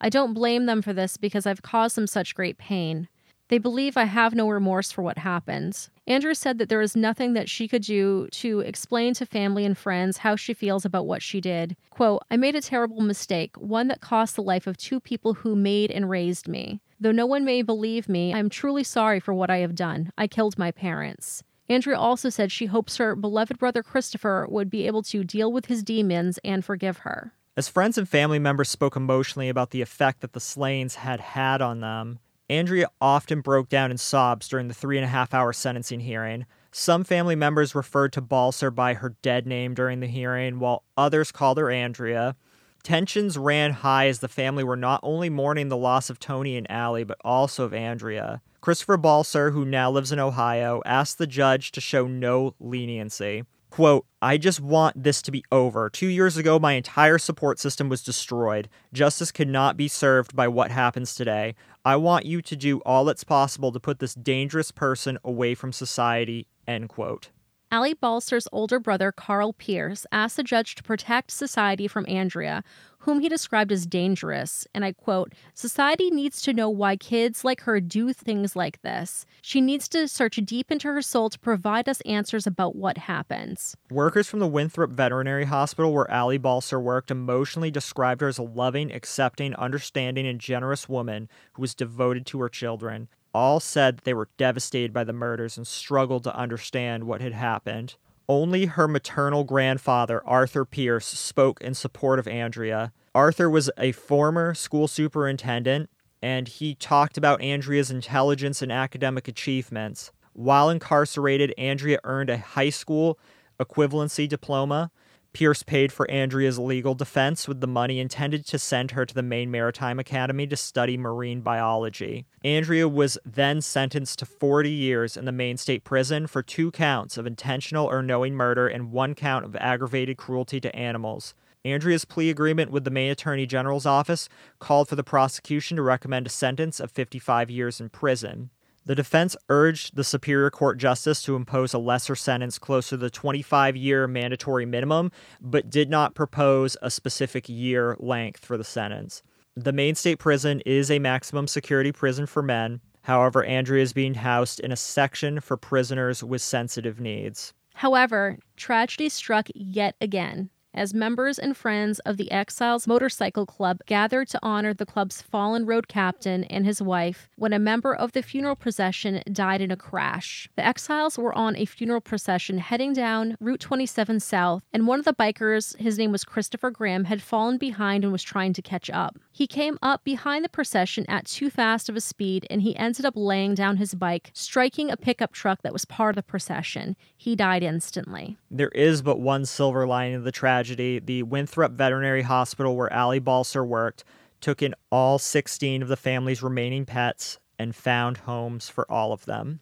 I 0.00 0.08
don't 0.08 0.32
blame 0.32 0.64
them 0.64 0.80
for 0.80 0.94
this 0.94 1.18
because 1.18 1.46
I've 1.46 1.60
caused 1.60 1.94
them 1.94 2.06
such 2.06 2.34
great 2.34 2.56
pain. 2.56 3.08
They 3.48 3.58
believe 3.58 3.96
I 3.96 4.04
have 4.04 4.34
no 4.34 4.48
remorse 4.48 4.90
for 4.90 5.02
what 5.02 5.18
happened. 5.18 5.88
Andrea 6.06 6.34
said 6.34 6.58
that 6.58 6.68
there 6.68 6.80
is 6.80 6.96
nothing 6.96 7.34
that 7.34 7.48
she 7.48 7.68
could 7.68 7.82
do 7.82 8.28
to 8.32 8.60
explain 8.60 9.14
to 9.14 9.26
family 9.26 9.64
and 9.64 9.76
friends 9.78 10.18
how 10.18 10.36
she 10.36 10.54
feels 10.54 10.84
about 10.84 11.06
what 11.06 11.22
she 11.22 11.40
did. 11.40 11.76
Quote, 11.90 12.22
I 12.30 12.36
made 12.36 12.56
a 12.56 12.60
terrible 12.60 13.02
mistake, 13.02 13.56
one 13.56 13.88
that 13.88 14.00
cost 14.00 14.36
the 14.36 14.42
life 14.42 14.66
of 14.66 14.76
two 14.76 15.00
people 15.00 15.34
who 15.34 15.54
made 15.54 15.90
and 15.90 16.10
raised 16.10 16.48
me. 16.48 16.80
Though 16.98 17.12
no 17.12 17.26
one 17.26 17.44
may 17.44 17.62
believe 17.62 18.08
me, 18.08 18.32
I 18.32 18.38
am 18.38 18.48
truly 18.48 18.82
sorry 18.82 19.20
for 19.20 19.34
what 19.34 19.50
I 19.50 19.58
have 19.58 19.74
done. 19.74 20.12
I 20.16 20.26
killed 20.26 20.58
my 20.58 20.70
parents. 20.70 21.42
Andrea 21.68 21.98
also 21.98 22.28
said 22.30 22.52
she 22.52 22.66
hopes 22.66 22.96
her 22.96 23.16
beloved 23.16 23.58
brother 23.58 23.82
Christopher 23.82 24.46
would 24.48 24.70
be 24.70 24.86
able 24.86 25.02
to 25.04 25.24
deal 25.24 25.52
with 25.52 25.66
his 25.66 25.82
demons 25.82 26.38
and 26.44 26.64
forgive 26.64 26.98
her. 26.98 27.32
As 27.56 27.68
friends 27.68 27.96
and 27.96 28.08
family 28.08 28.38
members 28.38 28.68
spoke 28.68 28.96
emotionally 28.96 29.48
about 29.48 29.70
the 29.70 29.82
effect 29.82 30.20
that 30.20 30.32
the 30.32 30.40
slayings 30.40 30.96
had 30.96 31.20
had 31.20 31.62
on 31.62 31.80
them, 31.80 32.18
Andrea 32.48 32.88
often 33.00 33.40
broke 33.40 33.68
down 33.68 33.90
in 33.90 33.98
sobs 33.98 34.48
during 34.48 34.68
the 34.68 34.74
three 34.74 34.96
and 34.96 35.04
a 35.04 35.08
half 35.08 35.34
hour 35.34 35.52
sentencing 35.52 36.00
hearing. 36.00 36.46
Some 36.70 37.04
family 37.04 37.34
members 37.34 37.74
referred 37.74 38.12
to 38.12 38.20
Balcer 38.20 38.70
by 38.70 38.94
her 38.94 39.16
dead 39.22 39.46
name 39.46 39.74
during 39.74 40.00
the 40.00 40.06
hearing, 40.06 40.58
while 40.58 40.84
others 40.96 41.32
called 41.32 41.58
her 41.58 41.70
Andrea. 41.70 42.36
Tensions 42.82 43.36
ran 43.36 43.72
high 43.72 44.06
as 44.06 44.20
the 44.20 44.28
family 44.28 44.62
were 44.62 44.76
not 44.76 45.00
only 45.02 45.28
mourning 45.28 45.68
the 45.68 45.76
loss 45.76 46.08
of 46.08 46.20
Tony 46.20 46.56
and 46.56 46.70
Allie, 46.70 47.02
but 47.02 47.18
also 47.24 47.64
of 47.64 47.74
Andrea. 47.74 48.42
Christopher 48.60 48.96
Balcer, 48.96 49.50
who 49.50 49.64
now 49.64 49.90
lives 49.90 50.12
in 50.12 50.20
Ohio, 50.20 50.82
asked 50.84 51.18
the 51.18 51.26
judge 51.26 51.72
to 51.72 51.80
show 51.80 52.06
no 52.06 52.54
leniency. 52.60 53.42
Quote, 53.76 54.06
I 54.22 54.38
just 54.38 54.58
want 54.58 55.02
this 55.02 55.20
to 55.20 55.30
be 55.30 55.44
over. 55.52 55.90
Two 55.90 56.06
years 56.06 56.38
ago, 56.38 56.58
my 56.58 56.72
entire 56.72 57.18
support 57.18 57.58
system 57.58 57.90
was 57.90 58.02
destroyed. 58.02 58.70
Justice 58.94 59.30
could 59.30 59.48
not 59.48 59.76
be 59.76 59.86
served 59.86 60.34
by 60.34 60.48
what 60.48 60.70
happens 60.70 61.14
today. 61.14 61.54
I 61.84 61.96
want 61.96 62.24
you 62.24 62.40
to 62.40 62.56
do 62.56 62.78
all 62.86 63.04
that's 63.04 63.22
possible 63.22 63.72
to 63.72 63.78
put 63.78 63.98
this 63.98 64.14
dangerous 64.14 64.70
person 64.70 65.18
away 65.22 65.54
from 65.54 65.74
society. 65.74 66.46
End 66.66 66.88
quote. 66.88 67.28
Allie 67.76 67.92
Balcer's 67.92 68.48
older 68.52 68.80
brother, 68.80 69.12
Carl 69.12 69.52
Pierce, 69.52 70.06
asked 70.10 70.38
the 70.38 70.42
judge 70.42 70.76
to 70.76 70.82
protect 70.82 71.30
society 71.30 71.86
from 71.86 72.06
Andrea, 72.08 72.64
whom 73.00 73.20
he 73.20 73.28
described 73.28 73.70
as 73.70 73.84
dangerous. 73.84 74.66
And 74.74 74.82
I 74.82 74.92
quote 74.92 75.34
Society 75.52 76.10
needs 76.10 76.40
to 76.40 76.54
know 76.54 76.70
why 76.70 76.96
kids 76.96 77.44
like 77.44 77.60
her 77.60 77.78
do 77.78 78.14
things 78.14 78.56
like 78.56 78.80
this. 78.80 79.26
She 79.42 79.60
needs 79.60 79.88
to 79.88 80.08
search 80.08 80.36
deep 80.36 80.72
into 80.72 80.88
her 80.88 81.02
soul 81.02 81.28
to 81.28 81.38
provide 81.38 81.86
us 81.86 82.00
answers 82.06 82.46
about 82.46 82.76
what 82.76 82.96
happens. 82.96 83.76
Workers 83.90 84.26
from 84.26 84.40
the 84.40 84.46
Winthrop 84.46 84.92
Veterinary 84.92 85.44
Hospital, 85.44 85.92
where 85.92 86.10
Allie 86.10 86.38
Balcer 86.38 86.80
worked, 86.80 87.10
emotionally 87.10 87.70
described 87.70 88.22
her 88.22 88.28
as 88.28 88.38
a 88.38 88.42
loving, 88.42 88.90
accepting, 88.90 89.54
understanding, 89.56 90.26
and 90.26 90.40
generous 90.40 90.88
woman 90.88 91.28
who 91.52 91.60
was 91.60 91.74
devoted 91.74 92.24
to 92.24 92.40
her 92.40 92.48
children 92.48 93.08
all 93.36 93.60
said 93.60 93.98
they 93.98 94.14
were 94.14 94.30
devastated 94.38 94.94
by 94.94 95.04
the 95.04 95.12
murders 95.12 95.58
and 95.58 95.66
struggled 95.66 96.24
to 96.24 96.34
understand 96.34 97.04
what 97.04 97.20
had 97.20 97.34
happened. 97.34 97.94
Only 98.30 98.64
her 98.64 98.88
maternal 98.88 99.44
grandfather, 99.44 100.26
Arthur 100.26 100.64
Pierce, 100.64 101.06
spoke 101.06 101.60
in 101.60 101.74
support 101.74 102.18
of 102.18 102.26
Andrea. 102.26 102.94
Arthur 103.14 103.50
was 103.50 103.70
a 103.76 103.92
former 103.92 104.54
school 104.54 104.88
superintendent, 104.88 105.90
and 106.22 106.48
he 106.48 106.74
talked 106.74 107.18
about 107.18 107.42
Andrea's 107.42 107.90
intelligence 107.90 108.62
and 108.62 108.72
academic 108.72 109.28
achievements. 109.28 110.12
While 110.32 110.70
incarcerated, 110.70 111.52
Andrea 111.58 111.98
earned 112.04 112.30
a 112.30 112.38
high 112.38 112.70
school 112.70 113.18
equivalency 113.60 114.26
diploma 114.26 114.90
Pierce 115.36 115.62
paid 115.62 115.92
for 115.92 116.10
Andrea's 116.10 116.58
legal 116.58 116.94
defense 116.94 117.46
with 117.46 117.60
the 117.60 117.66
money 117.66 118.00
intended 118.00 118.46
to 118.46 118.58
send 118.58 118.92
her 118.92 119.04
to 119.04 119.12
the 119.14 119.22
Maine 119.22 119.50
Maritime 119.50 119.98
Academy 119.98 120.46
to 120.46 120.56
study 120.56 120.96
marine 120.96 121.42
biology. 121.42 122.24
Andrea 122.42 122.88
was 122.88 123.18
then 123.22 123.60
sentenced 123.60 124.18
to 124.20 124.24
40 124.24 124.70
years 124.70 125.14
in 125.14 125.26
the 125.26 125.32
Maine 125.32 125.58
State 125.58 125.84
Prison 125.84 126.26
for 126.26 126.42
two 126.42 126.70
counts 126.70 127.18
of 127.18 127.26
intentional 127.26 127.84
or 127.84 128.02
knowing 128.02 128.32
murder 128.32 128.66
and 128.66 128.92
one 128.92 129.14
count 129.14 129.44
of 129.44 129.54
aggravated 129.56 130.16
cruelty 130.16 130.58
to 130.58 130.74
animals. 130.74 131.34
Andrea's 131.66 132.06
plea 132.06 132.30
agreement 132.30 132.70
with 132.70 132.84
the 132.84 132.90
Maine 132.90 133.10
Attorney 133.10 133.44
General's 133.44 133.84
office 133.84 134.30
called 134.58 134.88
for 134.88 134.96
the 134.96 135.04
prosecution 135.04 135.76
to 135.76 135.82
recommend 135.82 136.26
a 136.26 136.30
sentence 136.30 136.80
of 136.80 136.90
55 136.90 137.50
years 137.50 137.78
in 137.78 137.90
prison. 137.90 138.48
The 138.86 138.94
defense 138.94 139.36
urged 139.48 139.96
the 139.96 140.04
Superior 140.04 140.48
Court 140.48 140.78
justice 140.78 141.20
to 141.22 141.34
impose 141.34 141.74
a 141.74 141.78
lesser 141.78 142.14
sentence 142.14 142.56
closer 142.56 142.90
to 142.90 142.96
the 142.96 143.10
25 143.10 143.76
year 143.76 144.06
mandatory 144.06 144.64
minimum, 144.64 145.10
but 145.40 145.68
did 145.68 145.90
not 145.90 146.14
propose 146.14 146.76
a 146.80 146.90
specific 146.90 147.48
year 147.48 147.96
length 147.98 148.44
for 148.44 148.56
the 148.56 148.62
sentence. 148.62 149.24
The 149.56 149.72
Maine 149.72 149.96
State 149.96 150.20
Prison 150.20 150.60
is 150.64 150.88
a 150.88 151.00
maximum 151.00 151.48
security 151.48 151.90
prison 151.90 152.26
for 152.26 152.42
men. 152.42 152.80
However, 153.02 153.42
Andrea 153.44 153.82
is 153.82 153.92
being 153.92 154.14
housed 154.14 154.60
in 154.60 154.70
a 154.70 154.76
section 154.76 155.40
for 155.40 155.56
prisoners 155.56 156.22
with 156.22 156.42
sensitive 156.42 157.00
needs. 157.00 157.54
However, 157.74 158.38
tragedy 158.56 159.08
struck 159.08 159.48
yet 159.54 159.96
again 160.00 160.50
as 160.76 160.92
members 160.92 161.38
and 161.38 161.56
friends 161.56 161.98
of 162.00 162.18
the 162.18 162.30
Exiles 162.30 162.86
Motorcycle 162.86 163.46
Club 163.46 163.80
gathered 163.86 164.28
to 164.28 164.38
honor 164.42 164.74
the 164.74 164.84
club's 164.84 165.22
fallen 165.22 165.64
road 165.64 165.88
captain 165.88 166.44
and 166.44 166.66
his 166.66 166.82
wife 166.82 167.28
when 167.36 167.54
a 167.54 167.58
member 167.58 167.94
of 167.94 168.12
the 168.12 168.22
funeral 168.22 168.54
procession 168.54 169.22
died 169.32 169.62
in 169.62 169.70
a 169.70 169.76
crash. 169.76 170.48
The 170.54 170.66
Exiles 170.66 171.18
were 171.18 171.34
on 171.34 171.56
a 171.56 171.64
funeral 171.64 172.02
procession 172.02 172.58
heading 172.58 172.92
down 172.92 173.36
Route 173.40 173.60
27 173.60 174.20
South, 174.20 174.62
and 174.72 174.86
one 174.86 174.98
of 174.98 175.06
the 175.06 175.14
bikers, 175.14 175.76
his 175.78 175.96
name 175.96 176.12
was 176.12 176.24
Christopher 176.24 176.70
Graham, 176.70 177.04
had 177.04 177.22
fallen 177.22 177.56
behind 177.56 178.04
and 178.04 178.12
was 178.12 178.22
trying 178.22 178.52
to 178.52 178.62
catch 178.62 178.90
up. 178.90 179.18
He 179.32 179.46
came 179.46 179.78
up 179.80 180.04
behind 180.04 180.44
the 180.44 180.50
procession 180.50 181.06
at 181.08 181.24
too 181.24 181.48
fast 181.50 181.88
of 181.88 181.96
a 181.96 182.00
speed 182.00 182.46
and 182.50 182.62
he 182.62 182.76
ended 182.76 183.06
up 183.06 183.14
laying 183.16 183.54
down 183.54 183.78
his 183.78 183.94
bike, 183.94 184.30
striking 184.34 184.90
a 184.90 184.96
pickup 184.96 185.32
truck 185.32 185.62
that 185.62 185.72
was 185.72 185.84
part 185.84 186.10
of 186.10 186.16
the 186.16 186.22
procession. 186.22 186.96
He 187.16 187.34
died 187.34 187.62
instantly. 187.62 188.36
There 188.50 188.68
is 188.68 189.02
but 189.02 189.20
one 189.20 189.46
silver 189.46 189.86
lining 189.86 190.16
of 190.16 190.24
the 190.24 190.32
tragedy 190.32 190.65
tragedy, 190.66 190.98
the 190.98 191.22
Winthrop 191.22 191.72
Veterinary 191.72 192.22
Hospital, 192.22 192.76
where 192.76 192.92
Allie 192.92 193.20
Balcer 193.20 193.64
worked, 193.64 194.04
took 194.40 194.62
in 194.62 194.74
all 194.90 195.18
16 195.18 195.82
of 195.82 195.88
the 195.88 195.96
family's 195.96 196.42
remaining 196.42 196.84
pets 196.84 197.38
and 197.58 197.74
found 197.74 198.18
homes 198.18 198.68
for 198.68 198.90
all 198.90 199.12
of 199.12 199.24
them. 199.26 199.60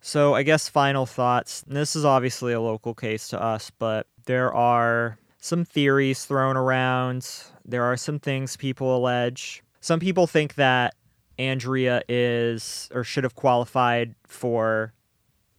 So, 0.00 0.34
I 0.34 0.42
guess 0.42 0.68
final 0.68 1.06
thoughts. 1.06 1.64
This 1.66 1.96
is 1.96 2.04
obviously 2.04 2.52
a 2.52 2.60
local 2.60 2.94
case 2.94 3.28
to 3.28 3.42
us, 3.42 3.70
but 3.78 4.06
there 4.26 4.52
are 4.54 5.18
some 5.38 5.64
theories 5.64 6.24
thrown 6.24 6.56
around. 6.56 7.28
There 7.64 7.84
are 7.84 7.96
some 7.96 8.18
things 8.18 8.56
people 8.56 8.96
allege. 8.96 9.62
Some 9.80 10.00
people 10.00 10.26
think 10.26 10.54
that 10.54 10.94
Andrea 11.38 12.02
is 12.08 12.88
or 12.94 13.02
should 13.02 13.24
have 13.24 13.34
qualified 13.34 14.14
for 14.26 14.92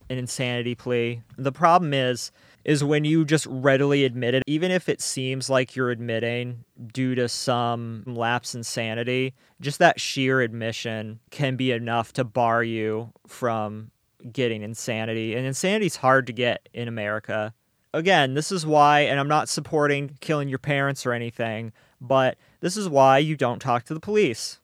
an 0.09 0.17
insanity 0.17 0.75
plea. 0.75 1.21
The 1.37 1.51
problem 1.51 1.93
is 1.93 2.31
is 2.65 2.83
when 2.83 3.05
you 3.05 3.23
just 3.23 3.45
readily 3.45 4.03
admit 4.03 4.33
it, 4.33 4.43
even 4.47 4.71
if 4.71 4.89
it 4.89 4.99
seems 4.99 5.49
like 5.49 5.75
you're 5.75 5.91
admitting 5.91 6.65
due 6.91 7.13
to 7.13 7.29
some 7.29 8.03
lapse 8.07 8.55
in 8.55 8.63
sanity, 8.63 9.35
just 9.61 9.77
that 9.77 10.01
sheer 10.01 10.41
admission 10.41 11.19
can 11.29 11.55
be 11.55 11.71
enough 11.71 12.11
to 12.13 12.23
bar 12.23 12.63
you 12.63 13.11
from 13.27 13.91
getting 14.31 14.63
insanity. 14.63 15.35
And 15.35 15.45
insanity 15.45 15.85
is 15.85 15.97
hard 15.97 16.25
to 16.27 16.33
get 16.33 16.67
in 16.73 16.87
America. 16.87 17.53
Again, 17.93 18.33
this 18.33 18.51
is 18.51 18.65
why, 18.65 19.01
and 19.01 19.19
I'm 19.19 19.27
not 19.27 19.47
supporting 19.47 20.17
killing 20.19 20.49
your 20.49 20.59
parents 20.59 21.05
or 21.05 21.13
anything, 21.13 21.71
but 22.01 22.37
this 22.61 22.75
is 22.75 22.89
why 22.89 23.19
you 23.19 23.37
don't 23.37 23.59
talk 23.59 23.83
to 23.85 23.93
the 23.93 23.99
police. 23.99 24.59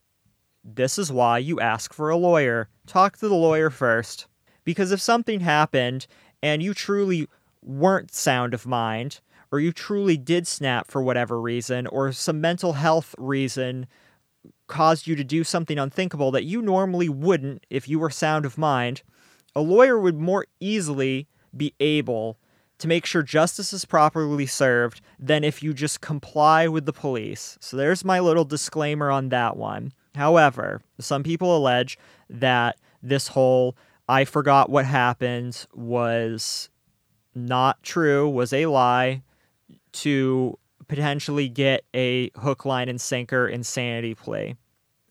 This 0.63 0.97
is 0.97 1.11
why 1.11 1.37
you 1.37 1.59
ask 1.59 1.93
for 1.93 2.09
a 2.09 2.17
lawyer. 2.17 2.67
Talk 2.87 3.17
to 3.17 3.27
the 3.27 3.35
lawyer 3.35 3.69
first. 3.69 4.25
Because 4.63 4.91
if 4.91 4.99
something 4.99 5.39
happened 5.39 6.07
and 6.43 6.61
you 6.61 6.73
truly 6.73 7.27
weren't 7.61 8.13
sound 8.13 8.53
of 8.53 8.65
mind, 8.65 9.21
or 9.51 9.59
you 9.59 9.71
truly 9.71 10.17
did 10.17 10.47
snap 10.47 10.89
for 10.89 11.01
whatever 11.01 11.39
reason, 11.39 11.87
or 11.87 12.11
some 12.11 12.41
mental 12.41 12.73
health 12.73 13.13
reason 13.17 13.87
caused 14.67 15.05
you 15.05 15.15
to 15.15 15.23
do 15.23 15.43
something 15.43 15.77
unthinkable 15.77 16.31
that 16.31 16.45
you 16.45 16.61
normally 16.61 17.09
wouldn't 17.09 17.65
if 17.69 17.87
you 17.89 17.99
were 17.99 18.09
sound 18.09 18.45
of 18.45 18.57
mind, 18.57 19.03
a 19.55 19.61
lawyer 19.61 19.99
would 19.99 20.17
more 20.17 20.45
easily 20.59 21.27
be 21.55 21.73
able 21.79 22.37
to 22.77 22.87
make 22.87 23.05
sure 23.05 23.21
justice 23.21 23.73
is 23.73 23.85
properly 23.85 24.45
served 24.45 25.01
than 25.19 25.43
if 25.43 25.61
you 25.61 25.73
just 25.73 26.01
comply 26.01 26.67
with 26.67 26.85
the 26.85 26.93
police. 26.93 27.57
So 27.61 27.77
there's 27.77 28.03
my 28.03 28.19
little 28.19 28.45
disclaimer 28.45 29.11
on 29.11 29.29
that 29.29 29.55
one. 29.55 29.93
However, 30.15 30.81
some 30.99 31.21
people 31.21 31.55
allege 31.55 31.99
that 32.29 32.77
this 33.03 33.27
whole 33.27 33.75
I 34.09 34.25
forgot 34.25 34.69
what 34.69 34.85
happened 34.85 35.65
was 35.73 36.69
not 37.35 37.81
true, 37.83 38.29
was 38.29 38.53
a 38.53 38.65
lie 38.65 39.21
to 39.93 40.57
potentially 40.87 41.47
get 41.47 41.83
a 41.95 42.29
hook, 42.35 42.65
line, 42.65 42.89
and 42.89 42.99
sinker 42.99 43.47
insanity 43.47 44.15
plea 44.15 44.55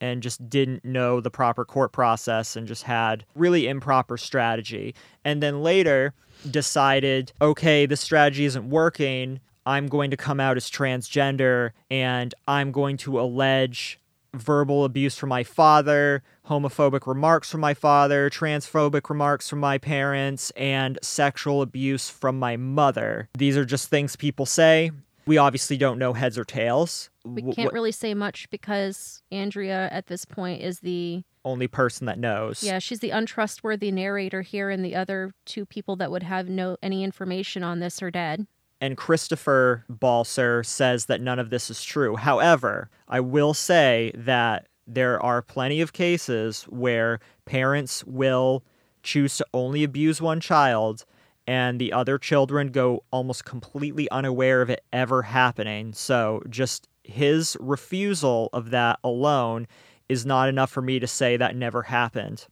and 0.01 0.23
just 0.23 0.49
didn't 0.49 0.85
know 0.85 1.21
the 1.21 1.31
proper 1.31 1.65
court 1.65 1.93
process 1.93 2.57
and 2.57 2.67
just 2.67 2.85
had 2.85 3.25
really 3.35 3.69
improper 3.69 4.17
strategy. 4.17 4.95
And 5.25 5.43
then 5.43 5.63
later 5.63 6.15
decided, 6.51 7.33
okay, 7.41 7.87
this 7.87 8.01
strategy 8.01 8.47
isn't 8.47 8.69
working. 8.69 9.41
I'm 9.67 9.89
going 9.89 10.11
to 10.11 10.17
come 10.17 10.41
out 10.41 10.57
as 10.57 10.71
transgender 10.71 11.73
and 11.91 12.35
I'm 12.49 12.73
going 12.73 12.97
to 12.99 13.21
allege 13.21 14.01
verbal 14.35 14.85
abuse 14.85 15.17
from 15.17 15.29
my 15.29 15.45
father, 15.45 16.23
homophobic 16.51 17.07
remarks 17.07 17.51
from 17.51 17.61
my 17.61 17.73
father, 17.73 18.29
transphobic 18.29 19.09
remarks 19.09 19.49
from 19.49 19.61
my 19.61 19.79
parents, 19.79 20.51
and 20.57 20.99
sexual 21.01 21.63
abuse 21.63 22.11
from 22.11 22.39
my 22.39 22.57
mother. 22.57 23.29
These 23.39 23.57
are 23.57 23.65
just 23.65 23.89
things 23.89 24.17
people 24.17 24.45
say. 24.45 24.91
We 25.27 25.39
obviously 25.39 25.77
don't 25.77 25.99
know 25.99 26.13
heads 26.13 26.37
or 26.37 26.45
tails. 26.45 27.09
We 27.25 27.53
can't 27.53 27.73
really 27.73 27.93
say 27.93 28.15
much 28.15 28.51
because 28.51 29.23
Andrea 29.31 29.89
at 29.93 30.09
this 30.09 30.25
point 30.25 30.61
is 30.61 30.81
the 30.81 31.23
only 31.45 31.69
person 31.69 32.07
that 32.07 32.19
knows. 32.19 32.63
yeah, 32.65 32.81
she's 32.81 32.99
the 32.99 33.11
untrustworthy 33.11 33.93
narrator 33.93 34.43
here 34.43 34.69
and 34.71 34.85
the 34.85 34.97
other 34.97 35.33
two 35.47 35.65
people 35.65 35.95
that 35.97 36.11
would 36.11 36.25
have 36.25 36.49
no 36.49 36.77
any 36.83 37.05
information 37.05 37.63
on 37.63 37.79
this 37.79 38.03
are 38.03 38.11
dead. 38.11 38.47
and 38.81 38.97
Christopher 38.97 39.85
Balcer 39.89 40.65
says 40.65 41.07
that 41.07 41.21
none 41.21 41.39
of 41.39 41.51
this 41.51 41.71
is 41.71 41.85
true. 41.85 42.17
However, 42.17 42.91
I 43.07 43.21
will 43.21 43.55
say 43.55 44.11
that 44.15 44.67
there 44.95 45.23
are 45.23 45.43
plenty 45.43 45.81
of 45.81 45.93
cases 45.93 46.65
where 46.65 47.21
parents 47.45 48.05
will 48.05 48.65
choose 49.03 49.37
to 49.39 49.47
only 49.55 49.85
abuse 49.85 50.21
one 50.21 50.41
child 50.41 51.05
and 51.47 51.81
the 51.81 51.93
other 51.93 52.19
children 52.19 52.69
go 52.69 53.03
almost 53.11 53.45
completely 53.45 54.09
unaware 54.11 54.63
of 54.63 54.71
it 54.71 54.85
ever 54.93 55.23
happening. 55.23 55.93
So 55.93 56.43
just 56.49 56.89
his 57.03 57.57
refusal 57.61 58.51
of 58.53 58.71
that 58.71 58.99
alone 59.03 59.67
is 60.09 60.27
not 60.27 60.49
enough 60.49 60.71
for 60.71 60.83
me 60.83 60.99
to 60.99 61.07
say 61.07 61.37
that 61.37 61.57
never 61.57 61.83
happened. 61.83 62.47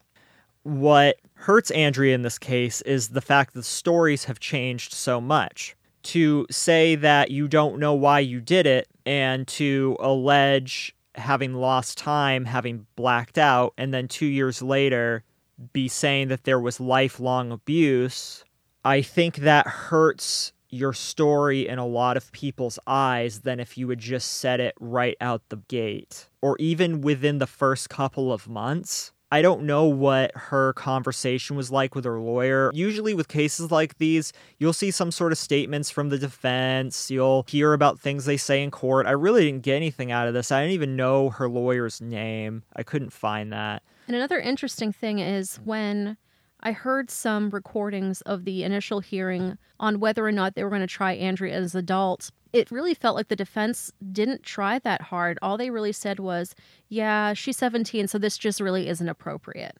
What 0.63 1.17
hurts 1.35 1.71
Andrea 1.71 2.15
in 2.15 2.23
this 2.23 2.39
case 2.39 2.83
is 2.83 3.09
the 3.09 3.21
fact 3.21 3.55
that 3.55 3.61
the 3.61 3.65
stories 3.65 4.25
have 4.25 4.41
changed 4.41 4.93
so 4.93 5.21
much. 5.21 5.77
To 6.05 6.47
say 6.51 6.95
that 6.95 7.31
you 7.31 7.49
don't 7.49 7.79
know 7.79 7.93
why 7.93 8.21
you 8.21 8.41
did 8.41 8.67
it 8.67 8.89
and 9.05 9.47
to 9.49 9.97
allege 10.01 10.95
having 11.19 11.55
lost 11.55 11.99
time, 11.99 12.45
having 12.45 12.87
blacked 12.97 13.39
out, 13.39 13.75
and 13.77 13.93
then 13.93 14.09
two 14.09 14.27
years 14.27 14.63
later 14.63 15.25
be 15.73 15.89
saying 15.89 16.29
that 16.29 16.45
there 16.45 16.61
was 16.61 16.81
lifelong 16.81 17.51
abuse, 17.51 18.45
I 18.85 19.03
think 19.03 19.37
that 19.39 19.67
hurts 19.67 20.53
your 20.71 20.93
story 20.93 21.67
in 21.67 21.79
a 21.79 21.87
lot 21.87 22.17
of 22.17 22.31
people's 22.33 22.79
eyes 22.87 23.41
than 23.41 23.59
if 23.59 23.79
you 23.79 23.89
had 23.89 23.99
just 23.99 24.35
said 24.35 24.61
it 24.61 24.75
right 24.79 25.17
out 25.21 25.43
the 25.49 25.57
gate 25.57 26.29
or 26.43 26.57
even 26.59 27.01
within 27.01 27.39
the 27.39 27.47
first 27.47 27.89
couple 27.89 28.33
of 28.33 28.49
months. 28.49 29.13
I 29.31 29.43
don't 29.43 29.65
know 29.65 29.85
what 29.85 30.33
her 30.35 30.73
conversation 30.73 31.55
was 31.57 31.71
like 31.71 31.95
with 31.95 32.05
her 32.05 32.19
lawyer. 32.19 32.71
Usually, 32.73 33.13
with 33.13 33.29
cases 33.29 33.71
like 33.71 33.99
these, 33.99 34.33
you'll 34.59 34.73
see 34.73 34.91
some 34.91 35.11
sort 35.11 35.33
of 35.33 35.39
statements 35.39 35.91
from 35.91 36.09
the 36.09 36.19
defense. 36.19 37.11
You'll 37.11 37.45
hear 37.49 37.75
about 37.75 38.01
things 38.01 38.25
they 38.25 38.39
say 38.39 38.63
in 38.63 38.71
court. 38.71 39.07
I 39.07 39.11
really 39.11 39.45
didn't 39.45 39.63
get 39.63 39.77
anything 39.77 40.11
out 40.11 40.29
of 40.29 40.35
this. 40.35 40.51
I 40.51 40.63
didn't 40.63 40.75
even 40.75 40.97
know 40.97 41.31
her 41.31 41.49
lawyer's 41.49 42.01
name. 42.01 42.63
I 42.75 42.83
couldn't 42.83 43.13
find 43.13 43.53
that. 43.53 43.83
And 44.07 44.17
another 44.17 44.39
interesting 44.39 44.93
thing 44.93 45.19
is 45.19 45.57
when 45.65 46.17
I 46.61 46.73
heard 46.73 47.11
some 47.11 47.51
recordings 47.51 48.21
of 48.23 48.45
the 48.45 48.65
initial 48.65 49.01
hearing 49.01 49.59
on 49.79 50.01
whether 50.01 50.27
or 50.27 50.33
not 50.33 50.55
they 50.55 50.65
were 50.65 50.71
going 50.71 50.81
to 50.81 50.87
try 50.87 51.13
Andrea 51.13 51.55
as 51.55 51.75
adults. 51.75 52.33
It 52.53 52.71
really 52.71 52.95
felt 52.95 53.15
like 53.15 53.29
the 53.29 53.37
defense 53.37 53.93
didn't 54.13 54.43
try 54.43 54.79
that 54.81 55.03
hard. 55.03 55.39
All 55.41 55.57
they 55.57 55.71
really 55.71 55.93
said 55.93 56.19
was, 56.19 56.55
yeah, 56.89 57.33
she's 57.35 57.59
17, 57.59 58.09
so 58.09 58.19
this 58.19 58.37
just 58.37 58.61
really 58.61 58.89
isn't 58.89 59.09
appropriate. 59.09 59.77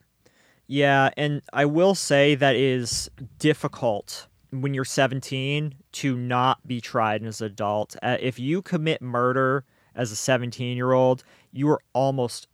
Yeah, 0.67 1.09
and 1.17 1.41
I 1.51 1.65
will 1.65 1.95
say 1.95 2.35
that 2.35 2.55
is 2.55 3.09
difficult 3.39 4.27
when 4.51 4.73
you're 4.73 4.85
17 4.85 5.73
to 5.91 6.17
not 6.17 6.65
be 6.65 6.79
tried 6.79 7.23
as 7.23 7.41
an 7.41 7.47
adult. 7.47 7.95
Uh, 8.01 8.17
if 8.19 8.39
you 8.39 8.61
commit 8.61 9.01
murder 9.01 9.65
as 9.95 10.11
a 10.11 10.15
17 10.15 10.77
year 10.77 10.91
old, 10.91 11.23
you 11.51 11.67
are 11.69 11.81
almost 11.93 12.47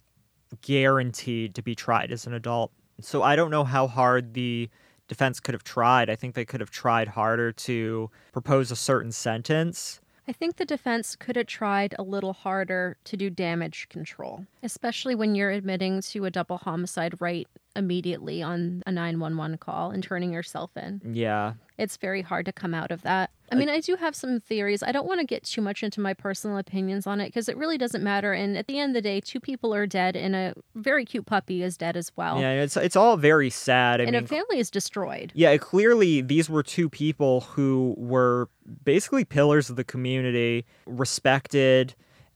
guaranteed 0.62 1.56
to 1.56 1.62
be 1.62 1.76
tried 1.76 2.12
as 2.12 2.26
an 2.26 2.34
adult. 2.34 2.72
So 3.02 3.24
I 3.24 3.36
don't 3.36 3.52
know 3.52 3.64
how 3.64 3.88
hard 3.88 4.34
the 4.34 4.70
defense 5.08 5.40
could 5.40 5.54
have 5.54 5.64
tried. 5.64 6.10
I 6.10 6.16
think 6.16 6.36
they 6.36 6.46
could 6.46 6.62
have 6.62 6.72
tried 6.72 7.10
harder 7.10 7.52
to 7.52 8.10
propose 8.32 8.72
a 8.72 8.76
certain 8.76 9.12
sentence. 9.12 10.00
I 10.28 10.32
think 10.32 10.56
the 10.56 10.66
defense 10.66 11.16
could 11.16 11.36
have 11.36 11.46
tried 11.46 11.94
a 12.00 12.04
little 12.04 12.34
harder 12.34 12.98
to 13.04 13.16
do 13.16 13.30
damage 13.30 13.88
control, 13.90 14.48
especially 14.64 15.14
when 15.14 15.36
you're 15.36 15.52
admitting 15.52 16.02
to 16.02 16.26
a 16.26 16.32
double 16.32 16.58
homicide 16.58 17.22
right 17.22 17.48
immediately 17.76 18.42
on 18.42 18.84
a 18.86 18.92
911 18.92 19.58
call 19.58 19.92
and 19.92 20.04
turning 20.04 20.32
yourself 20.32 20.72
in. 20.76 21.02
Yeah. 21.04 21.54
It's 21.78 21.98
very 21.98 22.22
hard 22.22 22.46
to 22.46 22.54
come 22.54 22.74
out 22.74 22.92
of 22.92 23.02
that. 23.02 23.32
I 23.52 23.56
mean, 23.56 23.70
I 23.70 23.80
do 23.80 23.96
have 23.96 24.16
some 24.16 24.40
theories. 24.40 24.82
I 24.82 24.92
don't 24.92 25.06
want 25.06 25.20
to 25.20 25.26
get 25.26 25.44
too 25.44 25.62
much 25.62 25.84
into 25.84 26.00
my 26.00 26.14
personal 26.14 26.58
opinions 26.58 27.06
on 27.06 27.22
it 27.22 27.28
because 27.28 27.48
it 27.48 27.58
really 27.58 27.78
doesn't 27.78 28.04
matter. 28.04 28.34
And 28.34 28.58
at 28.58 28.68
the 28.68 28.80
end 28.80 28.92
of 28.92 28.94
the 28.96 29.08
day, 29.08 29.20
two 29.20 29.40
people 29.40 29.74
are 29.74 29.86
dead, 29.86 30.16
and 30.16 30.36
a 30.36 30.56
very 30.74 31.06
cute 31.06 31.26
puppy 31.26 31.62
is 31.62 31.78
dead 31.78 31.96
as 31.96 32.12
well. 32.16 32.40
Yeah, 32.40 32.64
it's 32.64 32.76
it's 32.76 32.96
all 32.96 33.18
very 33.18 33.50
sad. 33.50 34.02
I 34.02 34.06
and 34.06 34.14
mean, 34.14 34.24
a 34.24 34.28
family 34.28 34.58
is 34.58 34.72
destroyed. 34.72 35.32
Yeah, 35.36 35.56
clearly 35.58 36.22
these 36.22 36.50
were 36.50 36.64
two 36.64 36.90
people 36.90 37.42
who 37.42 37.94
were 37.98 38.50
basically 38.84 39.26
pillars 39.26 39.70
of 39.70 39.76
the 39.76 39.84
community, 39.84 40.66
respected. 40.88 41.94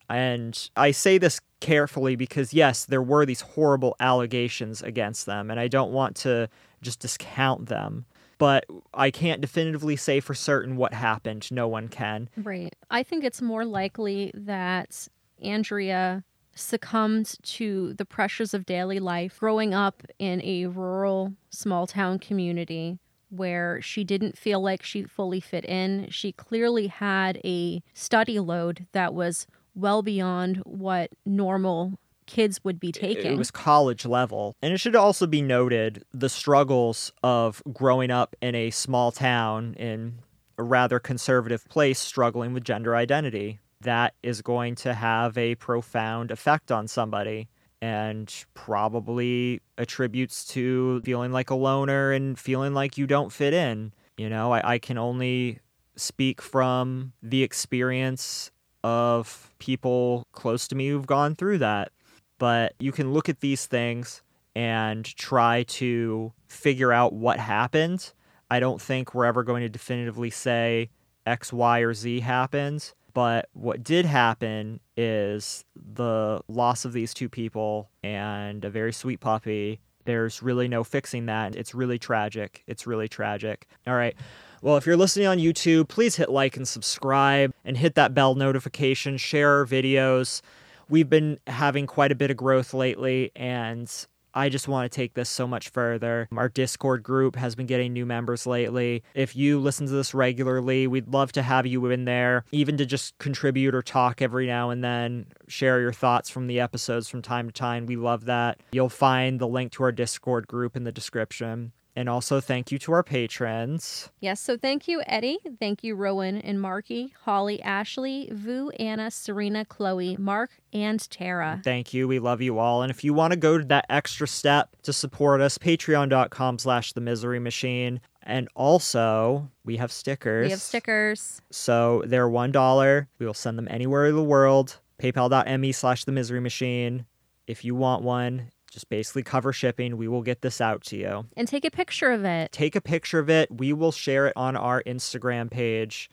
And 0.09 0.69
I 0.75 0.91
say 0.91 1.17
this 1.17 1.39
carefully 1.59 2.15
because, 2.15 2.53
yes, 2.53 2.85
there 2.85 3.01
were 3.01 3.25
these 3.25 3.41
horrible 3.41 3.95
allegations 3.99 4.81
against 4.81 5.25
them, 5.25 5.51
and 5.51 5.59
I 5.59 5.67
don't 5.67 5.91
want 5.91 6.15
to 6.17 6.49
just 6.81 6.99
discount 6.99 7.67
them. 7.67 8.05
But 8.37 8.65
I 8.93 9.11
can't 9.11 9.41
definitively 9.41 9.97
say 9.97 10.21
for 10.21 10.33
certain 10.33 10.77
what 10.77 10.93
happened. 10.93 11.51
No 11.51 11.67
one 11.67 11.89
can. 11.89 12.29
Right. 12.37 12.73
I 12.89 13.03
think 13.03 13.25
it's 13.25 13.41
more 13.41 13.65
likely 13.65 14.31
that 14.33 15.09
Andrea 15.41 16.23
succumbed 16.55 17.35
to 17.43 17.93
the 17.93 18.05
pressures 18.05 18.53
of 18.53 18.65
daily 18.65 18.99
life 18.99 19.39
growing 19.39 19.73
up 19.73 20.03
in 20.19 20.41
a 20.41 20.67
rural 20.67 21.33
small 21.49 21.85
town 21.85 22.19
community 22.19 22.97
where 23.29 23.81
she 23.81 24.03
didn't 24.03 24.37
feel 24.37 24.61
like 24.61 24.83
she 24.83 25.03
fully 25.03 25.39
fit 25.39 25.65
in. 25.65 26.07
She 26.09 26.31
clearly 26.31 26.87
had 26.87 27.39
a 27.43 27.83
study 27.93 28.39
load 28.39 28.87
that 28.93 29.13
was 29.13 29.47
well 29.79 30.01
beyond 30.01 30.57
what 30.65 31.11
normal 31.25 31.99
kids 32.29 32.63
would 32.63 32.79
be 32.79 32.91
taking. 32.91 33.33
It 33.33 33.37
was 33.37 33.51
college 33.51 34.05
level. 34.05 34.55
And 34.61 34.71
it 34.71 34.77
should 34.77 34.95
also 34.95 35.25
be 35.25 35.41
noted 35.41 36.05
the 36.13 36.29
struggles 36.29 37.11
of 37.23 37.61
growing 37.73 38.11
up 38.11 38.35
in 38.41 38.55
a 38.55 38.69
small 38.69 39.11
town 39.11 39.73
in 39.73 40.19
a 40.57 40.63
rather 40.63 40.99
conservative 40.99 41.65
place 41.69 41.99
struggling 41.99 42.53
with 42.53 42.63
gender 42.63 42.95
identity. 42.95 43.59
That 43.81 44.13
is 44.21 44.41
going 44.41 44.75
to 44.75 44.93
have 44.93 45.37
a 45.37 45.55
profound 45.55 46.31
effect 46.31 46.71
on 46.71 46.87
somebody 46.87 47.47
and 47.81 48.45
probably 48.53 49.61
attributes 49.77 50.45
to 50.49 51.01
feeling 51.03 51.31
like 51.31 51.49
a 51.49 51.55
loner 51.55 52.11
and 52.11 52.37
feeling 52.37 52.73
like 52.73 52.97
you 52.97 53.07
don't 53.07 53.31
fit 53.31 53.53
in. 53.53 53.93
You 54.17 54.29
know, 54.29 54.51
I, 54.51 54.73
I 54.73 54.79
can 54.79 54.97
only 54.97 55.59
speak 55.95 56.41
from 56.41 57.13
the 57.23 57.41
experience 57.41 58.51
of 58.83 59.53
people 59.59 60.23
close 60.31 60.67
to 60.67 60.75
me 60.75 60.87
who've 60.89 61.07
gone 61.07 61.35
through 61.35 61.57
that 61.57 61.91
but 62.39 62.73
you 62.79 62.91
can 62.91 63.13
look 63.13 63.29
at 63.29 63.41
these 63.41 63.67
things 63.67 64.23
and 64.55 65.05
try 65.15 65.63
to 65.63 66.33
figure 66.47 66.91
out 66.91 67.13
what 67.13 67.39
happened. 67.39 68.13
I 68.49 68.59
don't 68.59 68.81
think 68.81 69.13
we're 69.13 69.25
ever 69.25 69.43
going 69.43 69.61
to 69.61 69.69
definitively 69.69 70.31
say 70.31 70.89
X, 71.25 71.53
Y, 71.53 71.79
or 71.79 71.93
Z 71.93 72.21
happened, 72.21 72.93
but 73.13 73.49
what 73.53 73.83
did 73.83 74.05
happen 74.05 74.79
is 74.97 75.63
the 75.75 76.41
loss 76.47 76.85
of 76.85 76.93
these 76.93 77.13
two 77.13 77.29
people 77.29 77.91
and 78.01 78.65
a 78.65 78.69
very 78.69 78.93
sweet 78.93 79.19
puppy. 79.19 79.81
There's 80.05 80.41
really 80.41 80.67
no 80.67 80.83
fixing 80.83 81.27
that. 81.27 81.55
It's 81.55 81.75
really 81.75 81.99
tragic. 81.99 82.63
It's 82.65 82.87
really 82.87 83.07
tragic. 83.07 83.67
All 83.85 83.95
right. 83.95 84.15
Well, 84.61 84.77
if 84.77 84.85
you're 84.85 84.97
listening 84.97 85.27
on 85.27 85.37
YouTube, 85.37 85.87
please 85.87 86.17
hit 86.17 86.29
like 86.29 86.57
and 86.57 86.67
subscribe 86.67 87.53
and 87.63 87.77
hit 87.77 87.95
that 87.95 88.13
bell 88.13 88.35
notification, 88.35 89.17
share 89.17 89.59
our 89.59 89.65
videos 89.65 90.41
we've 90.89 91.09
been 91.09 91.39
having 91.47 91.87
quite 91.87 92.11
a 92.11 92.15
bit 92.15 92.31
of 92.31 92.37
growth 92.37 92.73
lately 92.73 93.31
and 93.35 94.07
I 94.31 94.49
just 94.49 94.67
want 94.67 94.89
to 94.89 94.95
take 94.95 95.15
this 95.15 95.27
so 95.27 95.47
much 95.47 95.69
further. 95.69 96.27
Our 96.37 96.49
Discord 96.49 97.01
group 97.01 97.35
has 97.35 97.55
been 97.55 97.65
getting 97.65 97.93
new 97.93 98.05
members 98.05 98.45
lately. 98.45 99.03
If 99.15 99.35
you 99.35 99.59
listen 99.59 99.87
to 99.87 99.91
this 99.91 100.13
regularly, 100.13 100.85
we'd 100.85 101.07
love 101.07 101.31
to 101.31 101.41
have 101.41 101.65
you 101.65 101.87
in 101.87 102.05
there, 102.05 102.45
even 102.51 102.77
to 102.77 102.85
just 102.85 103.17
contribute 103.17 103.73
or 103.73 103.81
talk 103.81 104.21
every 104.21 104.45
now 104.45 104.69
and 104.69 104.83
then, 104.83 105.25
share 105.47 105.81
your 105.81 105.91
thoughts 105.91 106.29
from 106.29 106.45
the 106.45 106.59
episodes 106.59 107.09
from 107.09 107.23
time 107.23 107.47
to 107.47 107.53
time. 107.53 107.87
We 107.87 107.95
love 107.95 108.25
that. 108.25 108.61
You'll 108.71 108.87
find 108.87 109.39
the 109.39 109.47
link 109.47 109.71
to 109.73 109.83
our 109.83 109.91
Discord 109.91 110.47
group 110.47 110.75
in 110.75 110.83
the 110.83 110.91
description. 110.91 111.71
And 111.99 112.07
also, 112.07 112.39
thank 112.39 112.71
you 112.71 112.79
to 112.79 112.93
our 112.93 113.03
patrons. 113.03 114.09
Yes, 114.21 114.39
so 114.39 114.55
thank 114.55 114.87
you, 114.87 115.03
Eddie. 115.05 115.37
Thank 115.59 115.83
you, 115.83 115.95
Rowan 115.95 116.37
and 116.37 116.61
Marky, 116.61 117.13
Holly, 117.23 117.61
Ashley, 117.61 118.29
Vu, 118.31 118.69
Anna, 118.79 119.11
Serena, 119.11 119.65
Chloe, 119.65 120.15
Mark, 120.17 120.51
and 120.71 120.97
Tara. 121.09 121.59
Thank 121.61 121.93
you. 121.93 122.07
We 122.07 122.19
love 122.19 122.39
you 122.39 122.57
all. 122.57 122.83
And 122.83 122.89
if 122.89 123.03
you 123.03 123.13
want 123.13 123.33
to 123.33 123.37
go 123.37 123.57
to 123.57 123.65
that 123.65 123.85
extra 123.89 124.29
step 124.29 124.77
to 124.83 124.93
support 124.93 125.41
us, 125.41 125.57
patreon.com 125.57 126.59
slash 126.59 126.93
the 126.93 127.01
misery 127.01 127.39
machine. 127.39 127.99
And 128.23 128.47
also, 128.55 129.51
we 129.65 129.75
have 129.75 129.91
stickers. 129.91 130.45
We 130.45 130.51
have 130.51 130.61
stickers. 130.61 131.41
So 131.51 132.03
they're 132.05 132.29
$1. 132.29 133.07
We 133.19 133.25
will 133.25 133.33
send 133.33 133.57
them 133.57 133.67
anywhere 133.69 134.05
in 134.05 134.15
the 134.15 134.23
world. 134.23 134.79
paypal.me 135.01 135.73
slash 135.73 136.05
the 136.05 136.13
misery 136.13 136.39
machine. 136.39 137.07
If 137.45 137.65
you 137.65 137.75
want 137.75 138.03
one, 138.03 138.51
just 138.79 138.89
basically 138.89 139.23
cover 139.23 139.51
shipping. 139.51 139.97
We 139.97 140.07
will 140.07 140.21
get 140.21 140.41
this 140.41 140.61
out 140.61 140.83
to 140.85 140.97
you. 140.97 141.25
And 141.35 141.47
take 141.47 141.65
a 141.65 141.71
picture 141.71 142.11
of 142.11 142.23
it. 142.23 142.51
Take 142.53 142.75
a 142.75 142.81
picture 142.81 143.19
of 143.19 143.29
it. 143.29 143.51
We 143.51 143.73
will 143.73 143.91
share 143.91 144.27
it 144.27 144.33
on 144.35 144.55
our 144.55 144.81
Instagram 144.83 145.51
page. 145.51 146.09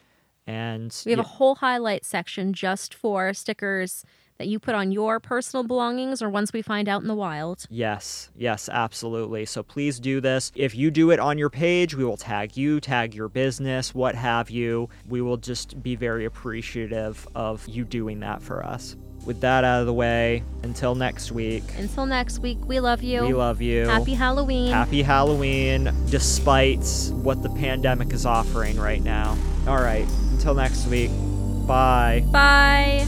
And 0.48 0.94
We 1.04 1.12
have 1.12 1.18
yeah, 1.18 1.24
a 1.24 1.26
whole 1.26 1.56
highlight 1.56 2.04
section 2.04 2.52
just 2.52 2.94
for 2.94 3.32
stickers 3.34 4.04
that 4.38 4.48
you 4.48 4.58
put 4.58 4.74
on 4.74 4.92
your 4.92 5.18
personal 5.18 5.64
belongings 5.64 6.20
or 6.20 6.28
ones 6.28 6.52
we 6.52 6.60
find 6.60 6.88
out 6.88 7.02
in 7.02 7.08
the 7.08 7.14
wild. 7.14 7.66
Yes, 7.70 8.30
yes, 8.36 8.68
absolutely. 8.68 9.46
So 9.46 9.62
please 9.62 9.98
do 9.98 10.20
this. 10.20 10.52
If 10.54 10.74
you 10.74 10.90
do 10.90 11.10
it 11.10 11.18
on 11.18 11.38
your 11.38 11.50
page, 11.50 11.94
we 11.94 12.04
will 12.04 12.18
tag 12.18 12.56
you, 12.56 12.80
tag 12.80 13.14
your 13.14 13.28
business, 13.28 13.94
what 13.94 14.14
have 14.14 14.50
you. 14.50 14.88
We 15.08 15.20
will 15.22 15.38
just 15.38 15.82
be 15.82 15.96
very 15.96 16.24
appreciative 16.26 17.26
of 17.34 17.66
you 17.66 17.84
doing 17.84 18.20
that 18.20 18.42
for 18.42 18.64
us. 18.64 18.96
With 19.26 19.40
that 19.40 19.64
out 19.64 19.80
of 19.80 19.86
the 19.86 19.92
way, 19.92 20.44
until 20.62 20.94
next 20.94 21.32
week, 21.32 21.64
Until 21.76 22.06
next 22.06 22.38
week, 22.38 22.58
we 22.64 22.78
love 22.78 23.02
you. 23.02 23.22
we 23.22 23.34
love 23.34 23.60
you. 23.60 23.86
Happy 23.86 24.14
Halloween. 24.14 24.70
Happy 24.72 25.02
Halloween, 25.02 25.92
despite 26.08 26.86
what 27.12 27.42
the 27.42 27.50
pandemic 27.50 28.12
is 28.12 28.24
offering 28.24 28.78
right 28.78 29.02
now. 29.02 29.36
All 29.66 29.82
right, 29.82 30.06
until 30.30 30.54
next 30.54 30.86
week, 30.86 31.10
bye. 31.66 32.24
Bye. 32.30 33.04